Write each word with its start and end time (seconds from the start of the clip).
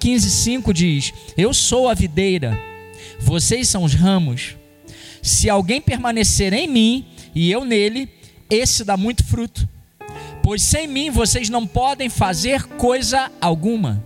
15, 0.00 0.30
5 0.30 0.74
diz: 0.74 1.12
Eu 1.36 1.52
sou 1.52 1.88
a 1.88 1.94
videira, 1.94 2.58
vocês 3.20 3.68
são 3.68 3.84
os 3.84 3.94
ramos. 3.94 4.56
Se 5.22 5.50
alguém 5.50 5.80
permanecer 5.80 6.52
em 6.54 6.66
mim 6.66 7.06
e 7.34 7.50
eu 7.50 7.64
nele, 7.64 8.08
esse 8.48 8.82
dá 8.82 8.96
muito 8.96 9.22
fruto. 9.22 9.68
Pois 10.42 10.62
sem 10.62 10.88
mim 10.88 11.10
vocês 11.10 11.50
não 11.50 11.66
podem 11.66 12.08
fazer 12.08 12.64
coisa 12.64 13.30
alguma. 13.40 14.02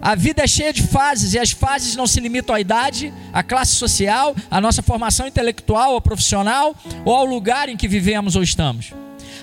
A 0.00 0.16
vida 0.16 0.42
é 0.42 0.46
cheia 0.48 0.72
de 0.72 0.82
fases 0.82 1.32
e 1.32 1.38
as 1.38 1.52
fases 1.52 1.94
não 1.94 2.08
se 2.08 2.18
limitam 2.18 2.56
à 2.56 2.60
idade, 2.60 3.14
à 3.32 3.40
classe 3.40 3.76
social, 3.76 4.34
à 4.50 4.60
nossa 4.60 4.82
formação 4.82 5.28
intelectual 5.28 5.92
ou 5.92 6.00
profissional 6.00 6.74
ou 7.04 7.14
ao 7.14 7.24
lugar 7.24 7.68
em 7.68 7.76
que 7.76 7.86
vivemos 7.86 8.34
ou 8.34 8.42
estamos. 8.42 8.92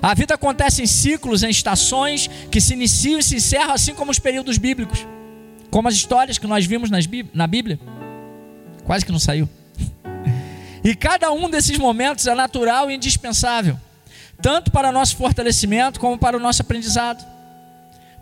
A 0.02 0.14
vida 0.14 0.36
acontece 0.36 0.82
em 0.82 0.88
ciclos, 0.88 1.44
em 1.44 1.50
estações 1.50 2.30
que 2.50 2.62
se 2.62 2.74
iniciam 2.74 3.20
e 3.20 3.24
se 3.24 3.36
encerram, 3.36 3.74
assim 3.74 3.94
como 3.94 4.12
os 4.12 4.20
períodos 4.20 4.58
bíblicos, 4.58 5.06
como 5.70 5.88
as 5.88 5.94
histórias 5.94 6.38
que 6.38 6.48
nós 6.48 6.66
vimos 6.66 6.90
na 6.90 7.48
Bíblia. 7.48 7.80
Quase 8.86 9.06
que 9.06 9.12
não 9.12 9.20
saiu. 9.20 9.48
E 10.82 10.96
cada 10.96 11.30
um 11.30 11.50
desses 11.50 11.78
momentos 11.78 12.26
é 12.26 12.34
natural 12.34 12.90
e 12.90 12.96
indispensável, 12.96 13.78
tanto 14.42 14.72
para 14.72 14.94
nosso 14.94 15.18
fortalecimento 15.18 16.00
como 16.00 16.18
para 16.18 16.38
o 16.38 16.40
nosso 16.40 16.62
aprendizado, 16.62 17.22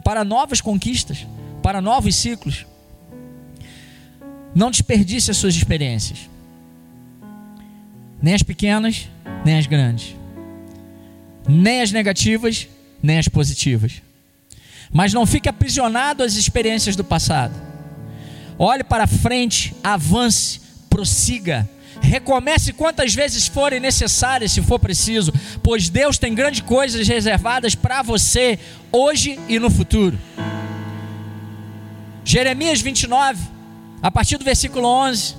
para 0.03 0.23
novas 0.23 0.59
conquistas 0.59 1.27
para 1.67 1.81
novos 1.81 2.15
ciclos. 2.15 2.65
Não 4.55 4.71
desperdice 4.71 5.29
as 5.29 5.35
suas 5.35 5.53
experiências, 5.53 6.29
nem 8.21 8.33
as 8.33 8.41
pequenas, 8.41 9.09
nem 9.43 9.57
as 9.57 9.67
grandes, 9.67 10.15
nem 11.47 11.81
as 11.81 11.91
negativas, 11.91 12.67
nem 13.01 13.17
as 13.17 13.27
positivas. 13.27 14.01
Mas 14.91 15.13
não 15.13 15.25
fique 15.25 15.49
aprisionado 15.49 16.23
às 16.23 16.35
experiências 16.35 16.95
do 16.95 17.03
passado. 17.03 17.53
Olhe 18.59 18.83
para 18.83 19.05
frente, 19.07 19.75
avance, 19.83 20.59
prossiga. 20.89 21.69
Recomece 22.01 22.73
quantas 22.73 23.13
vezes 23.13 23.47
forem 23.47 23.79
necessárias, 23.79 24.51
se 24.51 24.61
for 24.61 24.79
preciso, 24.79 25.33
pois 25.61 25.89
Deus 25.89 26.17
tem 26.17 26.33
grandes 26.33 26.61
coisas 26.61 27.07
reservadas 27.07 27.75
para 27.75 28.01
você 28.01 28.59
hoje 28.91 29.39
e 29.47 29.59
no 29.59 29.69
futuro. 29.69 30.17
Jeremias 32.23 32.81
29, 32.81 33.41
a 34.01 34.11
partir 34.11 34.37
do 34.37 34.45
versículo 34.45 34.87
11, 34.87 35.35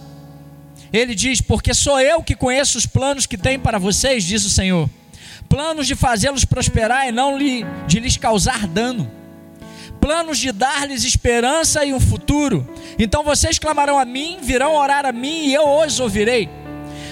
ele 0.92 1.14
diz: 1.14 1.40
Porque 1.40 1.74
sou 1.74 2.00
eu 2.00 2.22
que 2.22 2.34
conheço 2.34 2.78
os 2.78 2.86
planos 2.86 3.26
que 3.26 3.36
tenho 3.36 3.60
para 3.60 3.78
vocês, 3.78 4.24
diz 4.24 4.44
o 4.44 4.50
Senhor, 4.50 4.88
planos 5.48 5.86
de 5.86 5.94
fazê-los 5.94 6.44
prosperar 6.44 7.08
e 7.08 7.12
não 7.12 7.38
de 7.38 8.00
lhes 8.00 8.16
causar 8.16 8.66
dano, 8.66 9.10
planos 10.00 10.38
de 10.38 10.52
dar-lhes 10.52 11.04
esperança 11.04 11.84
e 11.84 11.92
um 11.92 12.00
futuro. 12.00 12.68
Então 12.98 13.22
vocês 13.22 13.58
clamarão 13.58 13.98
a 13.98 14.04
mim, 14.04 14.38
virão 14.42 14.74
orar 14.74 15.06
a 15.06 15.12
mim 15.12 15.46
e 15.46 15.54
eu 15.54 15.66
os 15.66 15.98
ouvirei. 15.98 16.48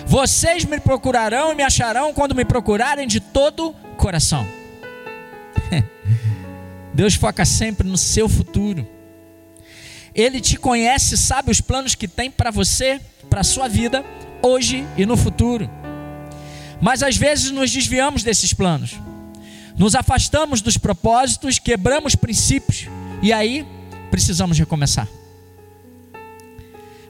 Vocês 0.06 0.64
me 0.64 0.78
procurarão 0.78 1.52
e 1.52 1.54
me 1.54 1.62
acharão 1.62 2.12
quando 2.14 2.34
me 2.34 2.44
procurarem 2.44 3.08
de 3.08 3.18
todo 3.18 3.74
coração. 3.96 4.46
Deus 6.94 7.14
foca 7.14 7.44
sempre 7.44 7.88
no 7.88 7.98
seu 7.98 8.28
futuro. 8.28 8.86
Ele 10.14 10.40
te 10.40 10.56
conhece, 10.56 11.16
sabe 11.16 11.50
os 11.50 11.60
planos 11.60 11.94
que 11.94 12.08
tem 12.08 12.30
para 12.30 12.50
você, 12.50 13.00
para 13.28 13.42
sua 13.42 13.68
vida, 13.68 14.04
hoje 14.42 14.86
e 14.96 15.04
no 15.04 15.16
futuro. 15.16 15.68
Mas 16.80 17.02
às 17.02 17.16
vezes 17.16 17.50
nos 17.50 17.70
desviamos 17.70 18.22
desses 18.22 18.52
planos, 18.52 18.96
nos 19.76 19.94
afastamos 19.94 20.60
dos 20.60 20.76
propósitos, 20.76 21.58
quebramos 21.58 22.14
princípios 22.14 22.86
e 23.22 23.32
aí 23.32 23.66
precisamos 24.10 24.58
recomeçar. 24.58 25.08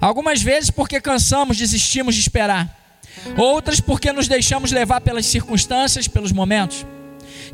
Algumas 0.01 0.43
vezes 0.43 0.71
porque 0.71 1.01
cansamos, 1.01 1.57
desistimos 1.57 2.15
de 2.15 2.21
esperar. 2.21 2.75
Outras 3.37 3.81
porque 3.81 4.13
nos 4.13 4.29
deixamos 4.29 4.71
levar 4.71 5.01
pelas 5.01 5.27
circunstâncias, 5.27 6.07
pelos 6.07 6.33
momentos. 6.33 6.85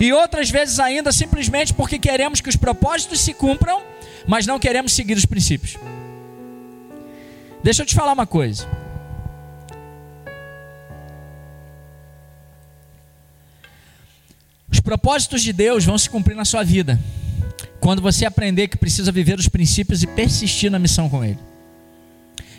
E 0.00 0.12
outras 0.12 0.50
vezes 0.50 0.80
ainda 0.80 1.12
simplesmente 1.12 1.72
porque 1.72 1.98
queremos 1.98 2.40
que 2.40 2.48
os 2.48 2.56
propósitos 2.56 3.20
se 3.20 3.32
cumpram 3.32 3.80
mas 4.26 4.46
não 4.46 4.58
queremos 4.58 4.92
seguir 4.92 5.16
os 5.16 5.26
princípios. 5.26 5.76
Deixa 7.62 7.82
eu 7.82 7.86
te 7.86 7.94
falar 7.94 8.12
uma 8.12 8.26
coisa. 8.26 8.66
Propósitos 14.82 15.42
de 15.42 15.52
Deus 15.52 15.84
vão 15.84 15.96
se 15.96 16.08
cumprir 16.10 16.34
na 16.34 16.44
sua 16.44 16.62
vida 16.62 16.98
quando 17.80 18.00
você 18.00 18.24
aprender 18.24 18.68
que 18.68 18.76
precisa 18.76 19.10
viver 19.10 19.38
os 19.38 19.48
princípios 19.48 20.02
e 20.02 20.06
persistir 20.06 20.70
na 20.70 20.78
missão 20.78 21.08
com 21.08 21.24
Ele, 21.24 21.38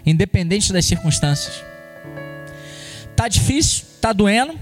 independente 0.05 0.73
das 0.73 0.85
circunstâncias. 0.85 1.63
Tá 3.15 3.27
difícil, 3.27 3.85
tá 4.01 4.11
doendo, 4.11 4.59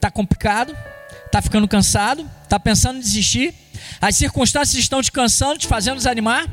tá 0.00 0.10
complicado, 0.10 0.76
tá 1.30 1.40
ficando 1.40 1.68
cansado, 1.68 2.28
tá 2.48 2.58
pensando 2.58 2.98
em 2.98 3.00
desistir 3.00 3.54
as 4.00 4.16
circunstâncias 4.16 4.82
estão 4.82 5.02
te 5.02 5.10
cansando, 5.10 5.58
te 5.58 5.66
fazendo 5.66 5.96
desanimar. 5.96 6.46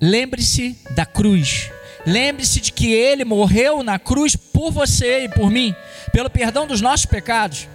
Lembre-se 0.00 0.78
da 0.90 1.06
cruz. 1.06 1.70
Lembre-se 2.06 2.60
de 2.60 2.72
que 2.72 2.92
Ele 2.92 3.24
morreu 3.24 3.82
na 3.82 3.98
cruz 3.98 4.36
por 4.36 4.70
você 4.70 5.24
e 5.24 5.28
por 5.28 5.50
mim, 5.50 5.74
pelo 6.12 6.30
perdão 6.30 6.66
dos 6.66 6.80
nossos 6.80 7.06
pecados. 7.06 7.68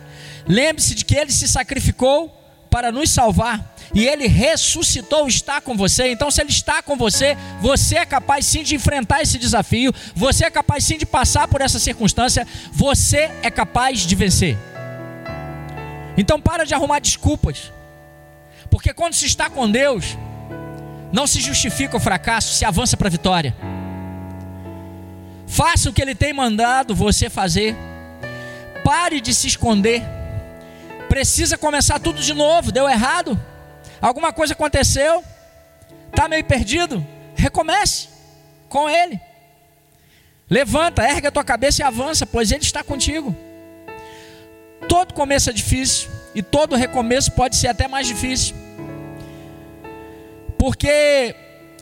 Lembre-se 0.47 0.95
de 0.95 1.05
que 1.05 1.15
Ele 1.15 1.31
se 1.31 1.47
sacrificou 1.47 2.37
para 2.69 2.91
nos 2.91 3.09
salvar 3.09 3.75
e 3.93 4.07
Ele 4.07 4.27
ressuscitou, 4.27 5.27
está 5.27 5.59
com 5.59 5.75
você. 5.75 6.11
Então, 6.11 6.31
se 6.31 6.41
Ele 6.41 6.49
está 6.49 6.81
com 6.81 6.95
você, 6.95 7.37
você 7.59 7.97
é 7.97 8.05
capaz 8.05 8.45
sim 8.45 8.63
de 8.63 8.75
enfrentar 8.75 9.21
esse 9.21 9.37
desafio, 9.37 9.93
você 10.15 10.45
é 10.45 10.49
capaz 10.49 10.85
sim 10.85 10.97
de 10.97 11.05
passar 11.05 11.47
por 11.47 11.61
essa 11.61 11.79
circunstância, 11.79 12.47
você 12.71 13.29
é 13.43 13.51
capaz 13.51 13.99
de 13.99 14.15
vencer. 14.15 14.57
Então, 16.17 16.39
para 16.39 16.65
de 16.65 16.73
arrumar 16.73 16.99
desculpas. 16.99 17.71
Porque 18.69 18.93
quando 18.93 19.13
se 19.13 19.25
está 19.25 19.49
com 19.49 19.69
Deus, 19.69 20.17
não 21.11 21.27
se 21.27 21.41
justifica 21.41 21.97
o 21.97 21.99
fracasso, 21.99 22.53
se 22.53 22.63
avança 22.63 22.95
para 22.95 23.07
a 23.07 23.11
vitória. 23.11 23.55
Faça 25.45 25.89
o 25.89 25.93
que 25.93 26.01
Ele 26.01 26.15
tem 26.15 26.31
mandado 26.31 26.95
você 26.95 27.29
fazer. 27.29 27.75
Pare 28.85 29.19
de 29.19 29.33
se 29.33 29.47
esconder. 29.47 30.20
Precisa 31.11 31.57
começar 31.57 31.99
tudo 31.99 32.21
de 32.21 32.33
novo. 32.33 32.71
Deu 32.71 32.87
errado? 32.87 33.37
Alguma 34.01 34.31
coisa 34.31 34.53
aconteceu? 34.53 35.21
Está 36.09 36.25
meio 36.29 36.45
perdido? 36.45 37.05
Recomece 37.35 38.07
com 38.69 38.89
Ele. 38.89 39.19
Levanta, 40.49 41.03
ergue 41.03 41.27
a 41.27 41.31
tua 41.31 41.43
cabeça 41.43 41.81
e 41.81 41.83
avança, 41.83 42.25
pois 42.25 42.49
Ele 42.49 42.63
está 42.63 42.81
contigo. 42.81 43.35
Todo 44.87 45.13
começo 45.13 45.49
é 45.49 45.53
difícil 45.53 46.09
e 46.33 46.41
todo 46.41 46.77
recomeço 46.77 47.33
pode 47.33 47.57
ser 47.57 47.67
até 47.67 47.89
mais 47.89 48.07
difícil. 48.07 48.55
Porque 50.57 51.35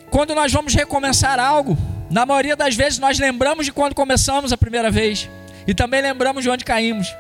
quando 0.10 0.34
nós 0.34 0.52
vamos 0.52 0.74
recomeçar 0.74 1.40
algo, 1.40 1.78
na 2.10 2.26
maioria 2.26 2.56
das 2.56 2.76
vezes 2.76 2.98
nós 2.98 3.20
lembramos 3.20 3.68
de 3.68 3.72
quando 3.72 3.94
começamos 3.94 4.52
a 4.52 4.58
primeira 4.58 4.90
vez 4.90 5.30
e 5.68 5.76
também 5.76 6.02
lembramos 6.02 6.42
de 6.44 6.50
onde 6.50 6.66
caímos. 6.66 7.16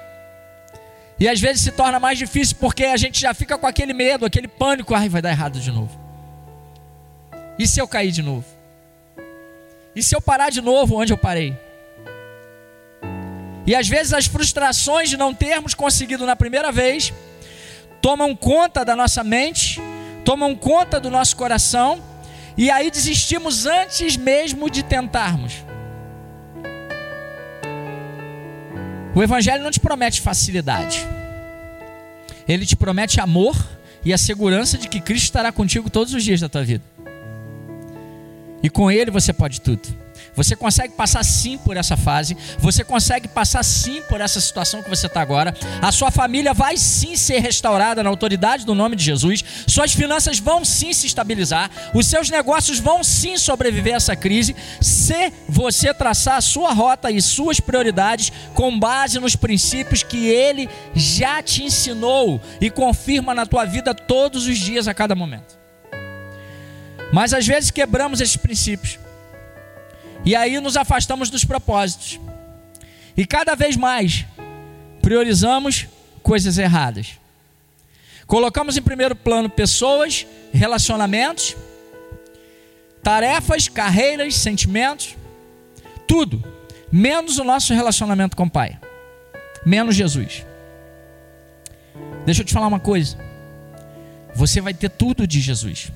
E 1.20 1.28
às 1.28 1.40
vezes 1.40 1.62
se 1.64 1.72
torna 1.72 2.00
mais 2.00 2.18
difícil 2.18 2.56
porque 2.60 2.86
a 2.86 2.98
gente 2.98 3.20
já 3.20 3.34
fica 3.34 3.58
com 3.58 3.68
aquele 3.68 3.94
medo, 3.94 4.26
aquele 4.26 4.48
pânico, 4.48 4.96
ai, 4.96 5.10
vai 5.10 5.22
dar 5.22 5.32
errado 5.32 5.60
de 5.60 5.72
novo. 5.72 6.00
E 7.58 7.68
se 7.68 7.80
eu 7.80 7.88
cair 7.88 8.12
de 8.12 8.22
novo? 8.22 8.46
E 9.96 10.02
se 10.02 10.16
eu 10.16 10.22
parar 10.22 10.50
de 10.50 10.62
novo 10.62 10.96
onde 10.96 11.12
eu 11.12 11.18
parei? 11.18 11.58
E 13.68 13.76
às 13.76 13.88
vezes 13.88 14.14
as 14.14 14.26
frustrações 14.26 15.10
de 15.10 15.18
não 15.18 15.34
termos 15.34 15.74
conseguido 15.74 16.26
na 16.26 16.36
primeira 16.36 16.72
vez 16.72 17.14
tomam 18.02 18.34
conta 18.36 18.86
da 18.86 18.96
nossa 18.96 19.24
mente 19.24 19.82
tomam 20.24 20.56
conta 20.56 21.00
do 21.00 21.10
nosso 21.10 21.36
coração 21.36 22.02
e 22.56 22.70
aí 22.70 22.92
desistimos 22.92 23.66
antes 23.66 24.16
mesmo 24.16 24.70
de 24.70 24.84
tentarmos. 24.84 25.66
O 29.16 29.24
Evangelho 29.24 29.64
não 29.64 29.72
te 29.72 29.80
promete 29.80 30.22
facilidade, 30.22 31.06
ele 32.48 32.66
te 32.66 32.76
promete 32.76 33.20
amor 33.20 33.56
e 34.04 34.14
a 34.14 34.18
segurança 34.18 34.78
de 34.78 34.88
que 34.88 35.02
Cristo 35.02 35.26
estará 35.26 35.52
contigo 35.52 35.90
todos 35.90 36.14
os 36.14 36.24
dias 36.24 36.40
da 36.40 36.50
tua 36.50 36.64
vida. 36.64 36.84
E 38.62 38.70
com 38.70 38.92
Ele 38.92 39.12
você 39.12 39.32
pode 39.32 39.62
tudo. 39.62 39.88
Você 40.36 40.56
consegue 40.56 40.94
passar 40.94 41.24
sim 41.24 41.58
por 41.58 41.78
essa 41.78 41.98
fase, 41.98 42.36
você 42.58 42.84
consegue 42.84 43.28
passar 43.28 43.64
sim 43.64 44.02
por 44.04 44.22
essa 44.22 44.40
situação 44.40 44.82
que 44.82 44.90
você 44.90 45.08
está 45.08 45.22
agora. 45.22 45.54
A 45.82 45.92
sua 45.92 46.12
família 46.12 46.54
vai 46.54 46.78
sim 46.78 47.16
ser 47.16 47.40
restaurada 47.40 48.04
na 48.04 48.10
autoridade 48.10 48.66
do 48.66 48.76
nome 48.76 48.96
de 48.96 49.04
Jesus. 49.04 49.44
Suas 49.68 49.94
finanças 49.94 50.40
vão 50.40 50.64
sim 50.66 50.94
se 50.94 51.08
estabilizar. 51.08 51.70
Os 51.94 52.08
seus 52.08 52.30
negócios 52.30 52.80
vão 52.80 53.04
sim 53.04 53.38
sobreviver 53.38 53.94
a 53.94 53.98
essa 53.98 54.16
crise, 54.16 54.56
se 54.82 55.32
você 55.48 55.94
traçar 55.94 56.38
a 56.38 56.42
sua 56.42 56.74
rota 56.74 57.12
e 57.12 57.22
suas 57.22 57.60
prioridades 57.60 58.32
com 58.54 58.78
base 58.80 59.20
nos 59.20 59.36
princípios 59.36 60.04
que 60.04 60.28
Ele 60.28 60.70
já 60.96 61.42
te 61.42 61.64
ensinou 61.64 62.42
e 62.62 62.70
confirma 62.70 63.34
na 63.34 63.46
tua 63.46 63.66
vida 63.66 63.94
todos 63.94 64.48
os 64.48 64.58
dias, 64.58 64.88
a 64.88 64.94
cada 64.94 65.16
momento. 65.16 65.58
Mas 67.12 67.34
às 67.34 67.46
vezes 67.46 67.72
quebramos 67.72 68.22
esses 68.22 68.38
princípios. 68.38 69.00
E 70.26 70.36
aí 70.36 70.60
nos 70.60 70.78
afastamos 70.78 71.30
dos 71.30 71.44
propósitos. 71.44 72.20
E 73.16 73.26
cada 73.26 73.56
vez 73.56 73.76
mais 73.76 74.26
priorizamos 75.02 75.88
coisas 76.22 76.58
erradas. 76.58 77.20
Colocamos 78.28 78.78
em 78.78 78.82
primeiro 78.82 79.16
plano 79.16 79.50
pessoas, 79.50 80.28
relacionamentos, 80.54 81.56
tarefas, 83.02 83.68
carreiras, 83.68 84.36
sentimentos, 84.36 85.16
tudo, 86.08 86.44
menos 86.92 87.40
o 87.40 87.44
nosso 87.44 87.74
relacionamento 87.74 88.38
com 88.38 88.44
o 88.44 88.50
Pai, 88.50 88.80
menos 89.66 89.96
Jesus. 89.96 90.46
Deixa 92.26 92.42
eu 92.42 92.46
te 92.46 92.54
falar 92.54 92.68
uma 92.68 92.80
coisa. 92.80 93.18
Você 94.36 94.62
vai 94.62 94.74
ter 94.74 94.90
tudo 94.90 95.26
de 95.26 95.42
Jesus. 95.42 95.92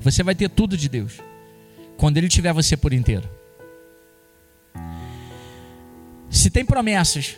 Você 0.00 0.22
vai 0.22 0.34
ter 0.34 0.48
tudo 0.48 0.76
de 0.76 0.88
Deus. 0.88 1.20
Quando 1.96 2.16
Ele 2.16 2.28
tiver 2.28 2.52
você 2.52 2.76
por 2.76 2.92
inteiro. 2.92 3.37
Se 6.30 6.50
tem 6.50 6.64
promessas 6.64 7.36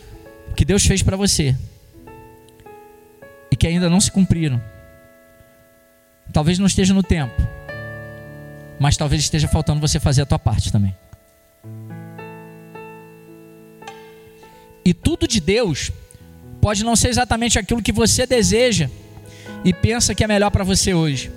que 0.55 0.65
Deus 0.65 0.85
fez 0.85 1.01
para 1.01 1.15
você 1.15 1.55
e 3.49 3.55
que 3.55 3.67
ainda 3.67 3.89
não 3.89 4.01
se 4.01 4.11
cumpriram, 4.11 4.61
talvez 6.33 6.59
não 6.59 6.67
esteja 6.67 6.93
no 6.93 7.03
tempo, 7.03 7.41
mas 8.79 8.97
talvez 8.97 9.21
esteja 9.21 9.47
faltando 9.47 9.79
você 9.79 9.99
fazer 9.99 10.21
a 10.23 10.25
tua 10.25 10.39
parte 10.39 10.71
também. 10.71 10.95
E 14.83 14.93
tudo 14.93 15.27
de 15.27 15.39
Deus 15.39 15.91
pode 16.59 16.83
não 16.83 16.95
ser 16.95 17.09
exatamente 17.09 17.57
aquilo 17.57 17.81
que 17.81 17.91
você 17.91 18.25
deseja 18.25 18.89
e 19.63 19.73
pensa 19.73 20.13
que 20.15 20.23
é 20.23 20.27
melhor 20.27 20.49
para 20.49 20.63
você 20.63 20.93
hoje. 20.93 21.31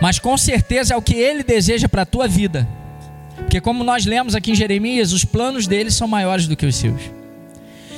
Mas 0.00 0.18
com 0.18 0.36
certeza 0.36 0.94
é 0.94 0.96
o 0.96 1.02
que 1.02 1.14
ele 1.14 1.42
deseja 1.42 1.88
para 1.88 2.02
a 2.02 2.06
tua 2.06 2.28
vida. 2.28 2.68
Porque 3.36 3.60
como 3.60 3.84
nós 3.84 4.06
lemos 4.06 4.34
aqui 4.34 4.52
em 4.52 4.54
Jeremias, 4.54 5.12
os 5.12 5.24
planos 5.24 5.66
dele 5.66 5.90
são 5.90 6.08
maiores 6.08 6.46
do 6.46 6.56
que 6.56 6.66
os 6.66 6.74
seus. 6.74 7.00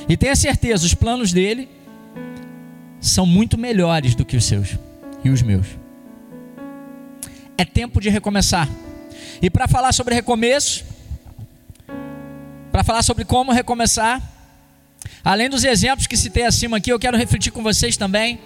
E 0.07 0.17
tenha 0.17 0.35
certeza, 0.35 0.85
os 0.85 0.93
planos 0.93 1.31
dele 1.31 1.69
são 2.99 3.25
muito 3.25 3.57
melhores 3.57 4.15
do 4.15 4.25
que 4.25 4.35
os 4.35 4.43
seus 4.43 4.77
e 5.23 5.29
os 5.29 5.41
meus. 5.41 5.67
É 7.57 7.63
tempo 7.65 8.01
de 8.01 8.09
recomeçar. 8.09 8.67
E 9.41 9.49
para 9.49 9.67
falar 9.67 9.91
sobre 9.93 10.15
recomeço, 10.15 10.83
para 12.71 12.83
falar 12.83 13.03
sobre 13.03 13.25
como 13.25 13.51
recomeçar, 13.51 14.21
além 15.23 15.49
dos 15.49 15.63
exemplos 15.63 16.07
que 16.07 16.17
citei 16.17 16.45
acima 16.45 16.77
aqui, 16.77 16.91
eu 16.91 16.99
quero 16.99 17.17
refletir 17.17 17.51
com 17.51 17.63
vocês 17.63 17.95
também 17.95 18.39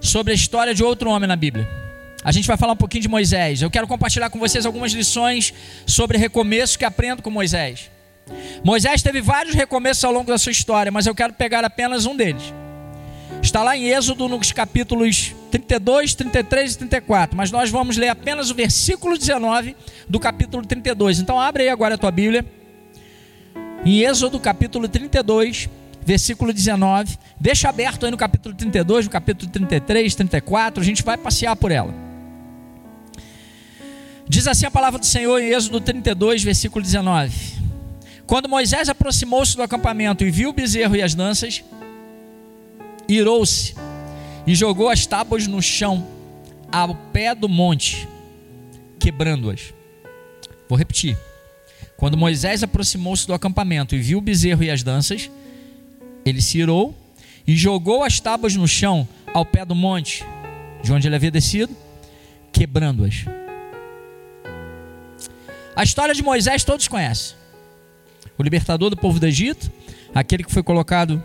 sobre 0.00 0.32
a 0.32 0.34
história 0.34 0.74
de 0.74 0.82
outro 0.82 1.10
homem 1.10 1.28
na 1.28 1.36
Bíblia. 1.36 1.83
A 2.24 2.32
gente 2.32 2.48
vai 2.48 2.56
falar 2.56 2.72
um 2.72 2.76
pouquinho 2.76 3.02
de 3.02 3.08
Moisés. 3.08 3.60
Eu 3.60 3.70
quero 3.70 3.86
compartilhar 3.86 4.30
com 4.30 4.38
vocês 4.38 4.64
algumas 4.64 4.92
lições 4.92 5.52
sobre 5.86 6.16
recomeço 6.16 6.78
que 6.78 6.84
aprendo 6.84 7.22
com 7.22 7.30
Moisés. 7.30 7.90
Moisés 8.64 9.02
teve 9.02 9.20
vários 9.20 9.54
recomeços 9.54 10.02
ao 10.02 10.10
longo 10.10 10.30
da 10.30 10.38
sua 10.38 10.50
história, 10.50 10.90
mas 10.90 11.04
eu 11.04 11.14
quero 11.14 11.34
pegar 11.34 11.62
apenas 11.66 12.06
um 12.06 12.16
deles. 12.16 12.54
Está 13.42 13.62
lá 13.62 13.76
em 13.76 13.90
Êxodo, 13.90 14.26
nos 14.26 14.52
capítulos 14.52 15.34
32, 15.50 16.14
33 16.14 16.72
e 16.72 16.78
34. 16.78 17.36
Mas 17.36 17.50
nós 17.50 17.70
vamos 17.70 17.98
ler 17.98 18.08
apenas 18.08 18.50
o 18.50 18.54
versículo 18.54 19.18
19 19.18 19.76
do 20.08 20.18
capítulo 20.18 20.64
32. 20.64 21.18
Então 21.18 21.38
abre 21.38 21.64
aí 21.64 21.68
agora 21.68 21.96
a 21.96 21.98
tua 21.98 22.10
Bíblia. 22.10 22.42
Em 23.84 24.00
Êxodo, 24.00 24.40
capítulo 24.40 24.88
32, 24.88 25.68
versículo 26.02 26.54
19. 26.54 27.18
Deixa 27.38 27.68
aberto 27.68 28.06
aí 28.06 28.10
no 28.10 28.16
capítulo 28.16 28.54
32, 28.54 29.04
no 29.04 29.10
capítulo 29.10 29.50
33, 29.50 30.14
34. 30.14 30.80
A 30.80 30.84
gente 30.84 31.02
vai 31.02 31.18
passear 31.18 31.54
por 31.54 31.70
ela. 31.70 32.03
Diz 34.28 34.46
assim 34.46 34.66
a 34.66 34.70
palavra 34.70 34.98
do 34.98 35.06
Senhor 35.06 35.38
em 35.40 35.52
Êxodo 35.52 35.80
32, 35.80 36.42
versículo 36.42 36.82
19: 36.82 37.34
Quando 38.26 38.48
Moisés 38.48 38.88
aproximou-se 38.88 39.56
do 39.56 39.62
acampamento 39.62 40.24
e 40.24 40.30
viu 40.30 40.50
o 40.50 40.52
bezerro 40.52 40.96
e 40.96 41.02
as 41.02 41.14
danças, 41.14 41.62
irou-se 43.08 43.74
e 44.46 44.54
jogou 44.54 44.88
as 44.88 45.06
tábuas 45.06 45.46
no 45.46 45.60
chão, 45.60 46.06
ao 46.72 46.94
pé 46.94 47.34
do 47.34 47.48
monte, 47.48 48.08
quebrando-as. 48.98 49.72
Vou 50.68 50.78
repetir. 50.78 51.16
Quando 51.96 52.16
Moisés 52.16 52.62
aproximou-se 52.62 53.26
do 53.26 53.34
acampamento 53.34 53.94
e 53.94 54.00
viu 54.00 54.18
o 54.18 54.22
bezerro 54.22 54.64
e 54.64 54.70
as 54.70 54.82
danças, 54.82 55.30
ele 56.24 56.40
se 56.40 56.58
irou 56.58 56.94
e 57.46 57.56
jogou 57.56 58.02
as 58.02 58.18
tábuas 58.20 58.56
no 58.56 58.66
chão, 58.66 59.06
ao 59.32 59.44
pé 59.44 59.64
do 59.64 59.74
monte, 59.74 60.24
de 60.82 60.92
onde 60.92 61.06
ele 61.06 61.16
havia 61.16 61.30
descido, 61.30 61.74
quebrando-as. 62.52 63.24
A 65.76 65.82
história 65.82 66.14
de 66.14 66.22
Moisés 66.22 66.62
todos 66.62 66.86
conhecem. 66.86 67.36
O 68.38 68.42
libertador 68.42 68.90
do 68.90 68.96
povo 68.96 69.18
do 69.18 69.26
Egito, 69.26 69.70
aquele 70.14 70.44
que 70.44 70.52
foi 70.52 70.62
colocado 70.62 71.22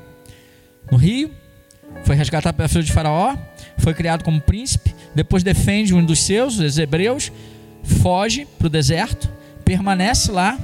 no 0.91 0.97
rio, 0.97 1.31
foi 2.03 2.15
resgatado 2.15 2.55
pela 2.55 2.67
filha 2.67 2.83
de 2.83 2.91
Faraó, 2.91 3.35
foi 3.77 3.93
criado 3.93 4.23
como 4.23 4.41
príncipe, 4.41 4.95
depois 5.13 5.43
defende 5.43 5.93
um 5.93 6.03
dos 6.03 6.19
seus, 6.19 6.57
os 6.59 6.77
hebreus, 6.77 7.31
foge 7.83 8.45
para 8.45 8.67
o 8.67 8.69
deserto, 8.69 9.31
permanece 9.63 10.31
lá 10.31 10.57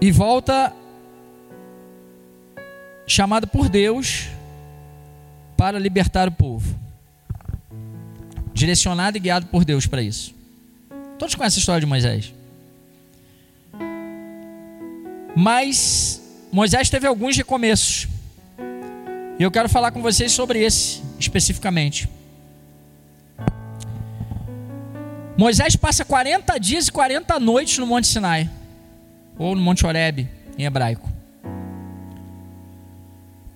e 0.00 0.12
volta 0.12 0.72
chamado 3.06 3.46
por 3.46 3.68
Deus 3.68 4.28
para 5.56 5.78
libertar 5.78 6.28
o 6.28 6.32
povo 6.32 6.83
direcionado 8.64 9.16
e 9.16 9.20
guiado 9.20 9.46
por 9.46 9.64
Deus 9.64 9.86
para 9.86 10.02
isso. 10.02 10.34
Todos 11.18 11.34
conhecem 11.34 11.58
a 11.58 11.60
história 11.60 11.80
de 11.80 11.86
Moisés. 11.86 12.32
Mas 15.36 16.20
Moisés 16.50 16.88
teve 16.88 17.06
alguns 17.06 17.36
recomeços. 17.36 18.08
E 19.38 19.42
eu 19.42 19.50
quero 19.50 19.68
falar 19.68 19.90
com 19.90 20.00
vocês 20.00 20.32
sobre 20.32 20.62
esse 20.62 21.02
especificamente. 21.18 22.08
Moisés 25.36 25.74
passa 25.74 26.04
40 26.04 26.58
dias 26.58 26.86
e 26.86 26.92
40 26.92 27.40
noites 27.40 27.78
no 27.78 27.86
Monte 27.86 28.06
Sinai, 28.06 28.48
ou 29.36 29.56
no 29.56 29.60
Monte 29.60 29.84
Horebe, 29.84 30.28
em 30.56 30.64
hebraico. 30.64 31.12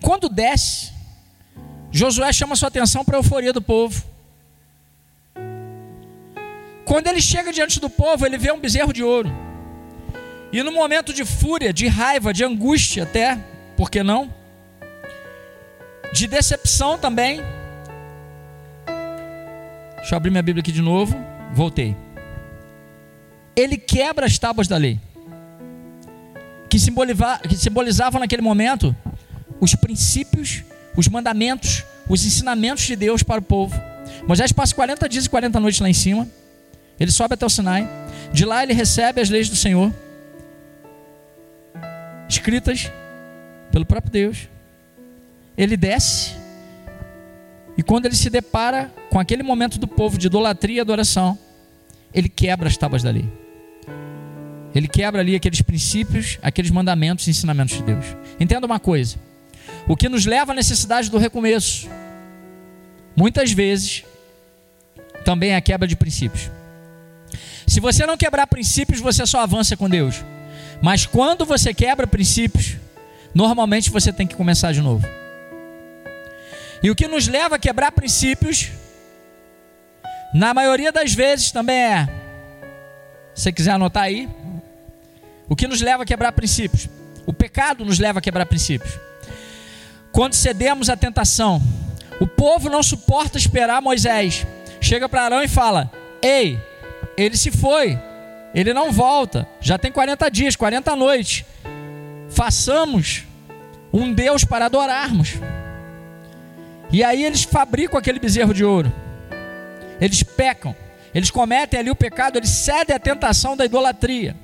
Quando 0.02 0.28
desce, 0.28 0.92
Josué 1.90 2.32
chama 2.32 2.56
sua 2.56 2.68
atenção 2.68 3.04
para 3.04 3.16
a 3.16 3.20
euforia 3.20 3.52
do 3.52 3.62
povo. 3.62 4.02
Quando 6.88 7.06
ele 7.06 7.20
chega 7.20 7.52
diante 7.52 7.78
do 7.78 7.90
povo, 7.90 8.24
ele 8.24 8.38
vê 8.38 8.50
um 8.50 8.58
bezerro 8.58 8.94
de 8.94 9.04
ouro. 9.04 9.30
E 10.50 10.62
no 10.62 10.72
momento 10.72 11.12
de 11.12 11.22
fúria, 11.22 11.70
de 11.70 11.86
raiva, 11.86 12.32
de 12.32 12.42
angústia 12.42 13.02
até, 13.02 13.38
por 13.76 13.90
que 13.90 14.02
não? 14.02 14.32
De 16.14 16.26
decepção 16.26 16.96
também. 16.96 17.42
Deixa 19.98 20.14
eu 20.14 20.16
abrir 20.16 20.30
minha 20.30 20.42
Bíblia 20.42 20.62
aqui 20.62 20.72
de 20.72 20.80
novo. 20.80 21.14
Voltei. 21.52 21.94
Ele 23.54 23.76
quebra 23.76 24.24
as 24.24 24.38
tábuas 24.38 24.66
da 24.66 24.78
lei. 24.78 24.98
Que, 26.70 26.78
que 27.48 27.56
simbolizavam 27.56 28.18
naquele 28.18 28.40
momento 28.40 28.96
os 29.60 29.74
princípios, 29.74 30.64
os 30.96 31.06
mandamentos, 31.06 31.84
os 32.08 32.24
ensinamentos 32.24 32.84
de 32.84 32.96
Deus 32.96 33.22
para 33.22 33.40
o 33.40 33.44
povo. 33.44 33.78
Moisés 34.26 34.52
passa 34.52 34.74
40 34.74 35.06
dias 35.06 35.26
e 35.26 35.28
40 35.28 35.60
noites 35.60 35.80
lá 35.80 35.90
em 35.90 35.92
cima. 35.92 36.26
Ele 36.98 37.10
sobe 37.10 37.34
até 37.34 37.46
o 37.46 37.50
Sinai. 37.50 37.88
De 38.32 38.44
lá 38.44 38.62
ele 38.62 38.72
recebe 38.72 39.20
as 39.20 39.30
leis 39.30 39.48
do 39.48 39.56
Senhor, 39.56 39.92
escritas 42.28 42.90
pelo 43.70 43.86
próprio 43.86 44.12
Deus. 44.12 44.48
Ele 45.56 45.76
desce. 45.76 46.32
E 47.76 47.82
quando 47.82 48.06
ele 48.06 48.14
se 48.14 48.28
depara 48.28 48.92
com 49.10 49.18
aquele 49.18 49.42
momento 49.42 49.78
do 49.78 49.86
povo 49.86 50.18
de 50.18 50.26
idolatria 50.26 50.76
e 50.76 50.80
adoração, 50.80 51.38
ele 52.12 52.28
quebra 52.28 52.68
as 52.68 52.76
tábuas 52.76 53.02
da 53.02 53.10
lei. 53.10 53.28
Ele 54.74 54.86
quebra 54.88 55.20
ali 55.20 55.34
aqueles 55.34 55.62
princípios, 55.62 56.38
aqueles 56.42 56.70
mandamentos 56.70 57.26
e 57.26 57.30
ensinamentos 57.30 57.76
de 57.76 57.82
Deus. 57.82 58.04
Entenda 58.38 58.66
uma 58.66 58.78
coisa: 58.78 59.16
o 59.86 59.96
que 59.96 60.08
nos 60.08 60.26
leva 60.26 60.52
à 60.52 60.54
necessidade 60.54 61.10
do 61.10 61.18
recomeço, 61.18 61.88
muitas 63.16 63.52
vezes, 63.52 64.04
também 65.24 65.50
é 65.50 65.56
a 65.56 65.60
quebra 65.60 65.88
de 65.88 65.96
princípios. 65.96 66.50
Se 67.78 67.80
você 67.80 68.04
não 68.04 68.16
quebrar 68.16 68.44
princípios, 68.48 68.98
você 68.98 69.24
só 69.24 69.38
avança 69.38 69.76
com 69.76 69.88
Deus. 69.88 70.24
Mas 70.82 71.06
quando 71.06 71.46
você 71.46 71.72
quebra 71.72 72.08
princípios, 72.08 72.76
normalmente 73.32 73.88
você 73.88 74.12
tem 74.12 74.26
que 74.26 74.34
começar 74.34 74.72
de 74.72 74.80
novo. 74.80 75.06
E 76.82 76.90
o 76.90 76.96
que 76.96 77.06
nos 77.06 77.28
leva 77.28 77.54
a 77.54 77.58
quebrar 77.58 77.92
princípios, 77.92 78.72
na 80.34 80.52
maioria 80.52 80.90
das 80.90 81.14
vezes 81.14 81.52
também 81.52 81.76
é, 81.76 82.08
se 83.32 83.44
você 83.44 83.52
quiser 83.52 83.70
anotar 83.70 84.02
aí, 84.02 84.28
o 85.48 85.54
que 85.54 85.68
nos 85.68 85.80
leva 85.80 86.02
a 86.02 86.06
quebrar 86.06 86.32
princípios? 86.32 86.88
O 87.26 87.32
pecado 87.32 87.84
nos 87.84 88.00
leva 88.00 88.18
a 88.18 88.22
quebrar 88.22 88.46
princípios. 88.46 88.98
Quando 90.10 90.34
cedemos 90.34 90.90
à 90.90 90.96
tentação, 90.96 91.62
O 92.20 92.26
povo 92.26 92.68
não 92.68 92.82
suporta 92.82 93.38
esperar 93.38 93.80
Moisés. 93.80 94.44
Chega 94.80 95.08
para 95.08 95.22
Arão 95.22 95.40
e 95.40 95.46
fala: 95.46 95.88
Ei, 96.20 96.58
ele 97.18 97.36
se 97.36 97.50
foi, 97.50 97.98
ele 98.54 98.72
não 98.72 98.92
volta. 98.92 99.46
Já 99.60 99.76
tem 99.76 99.90
40 99.90 100.30
dias, 100.30 100.54
40 100.54 100.94
noites. 100.94 101.44
Façamos 102.30 103.24
um 103.92 104.12
Deus 104.12 104.44
para 104.44 104.66
adorarmos. 104.66 105.34
E 106.92 107.02
aí 107.02 107.24
eles 107.24 107.42
fabricam 107.42 107.98
aquele 107.98 108.20
bezerro 108.20 108.54
de 108.54 108.64
ouro. 108.64 108.92
Eles 110.00 110.22
pecam. 110.22 110.74
Eles 111.12 111.30
cometem 111.30 111.80
ali 111.80 111.90
o 111.90 111.96
pecado, 111.96 112.36
eles 112.36 112.50
cedem 112.50 112.94
à 112.94 112.98
tentação 112.98 113.56
da 113.56 113.64
idolatria. 113.64 114.36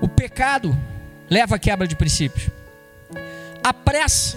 O 0.00 0.08
pecado 0.08 0.74
leva 1.28 1.56
à 1.56 1.58
quebra 1.58 1.86
de 1.86 1.94
princípios. 1.94 2.48
A 3.62 3.74
pressa 3.74 4.36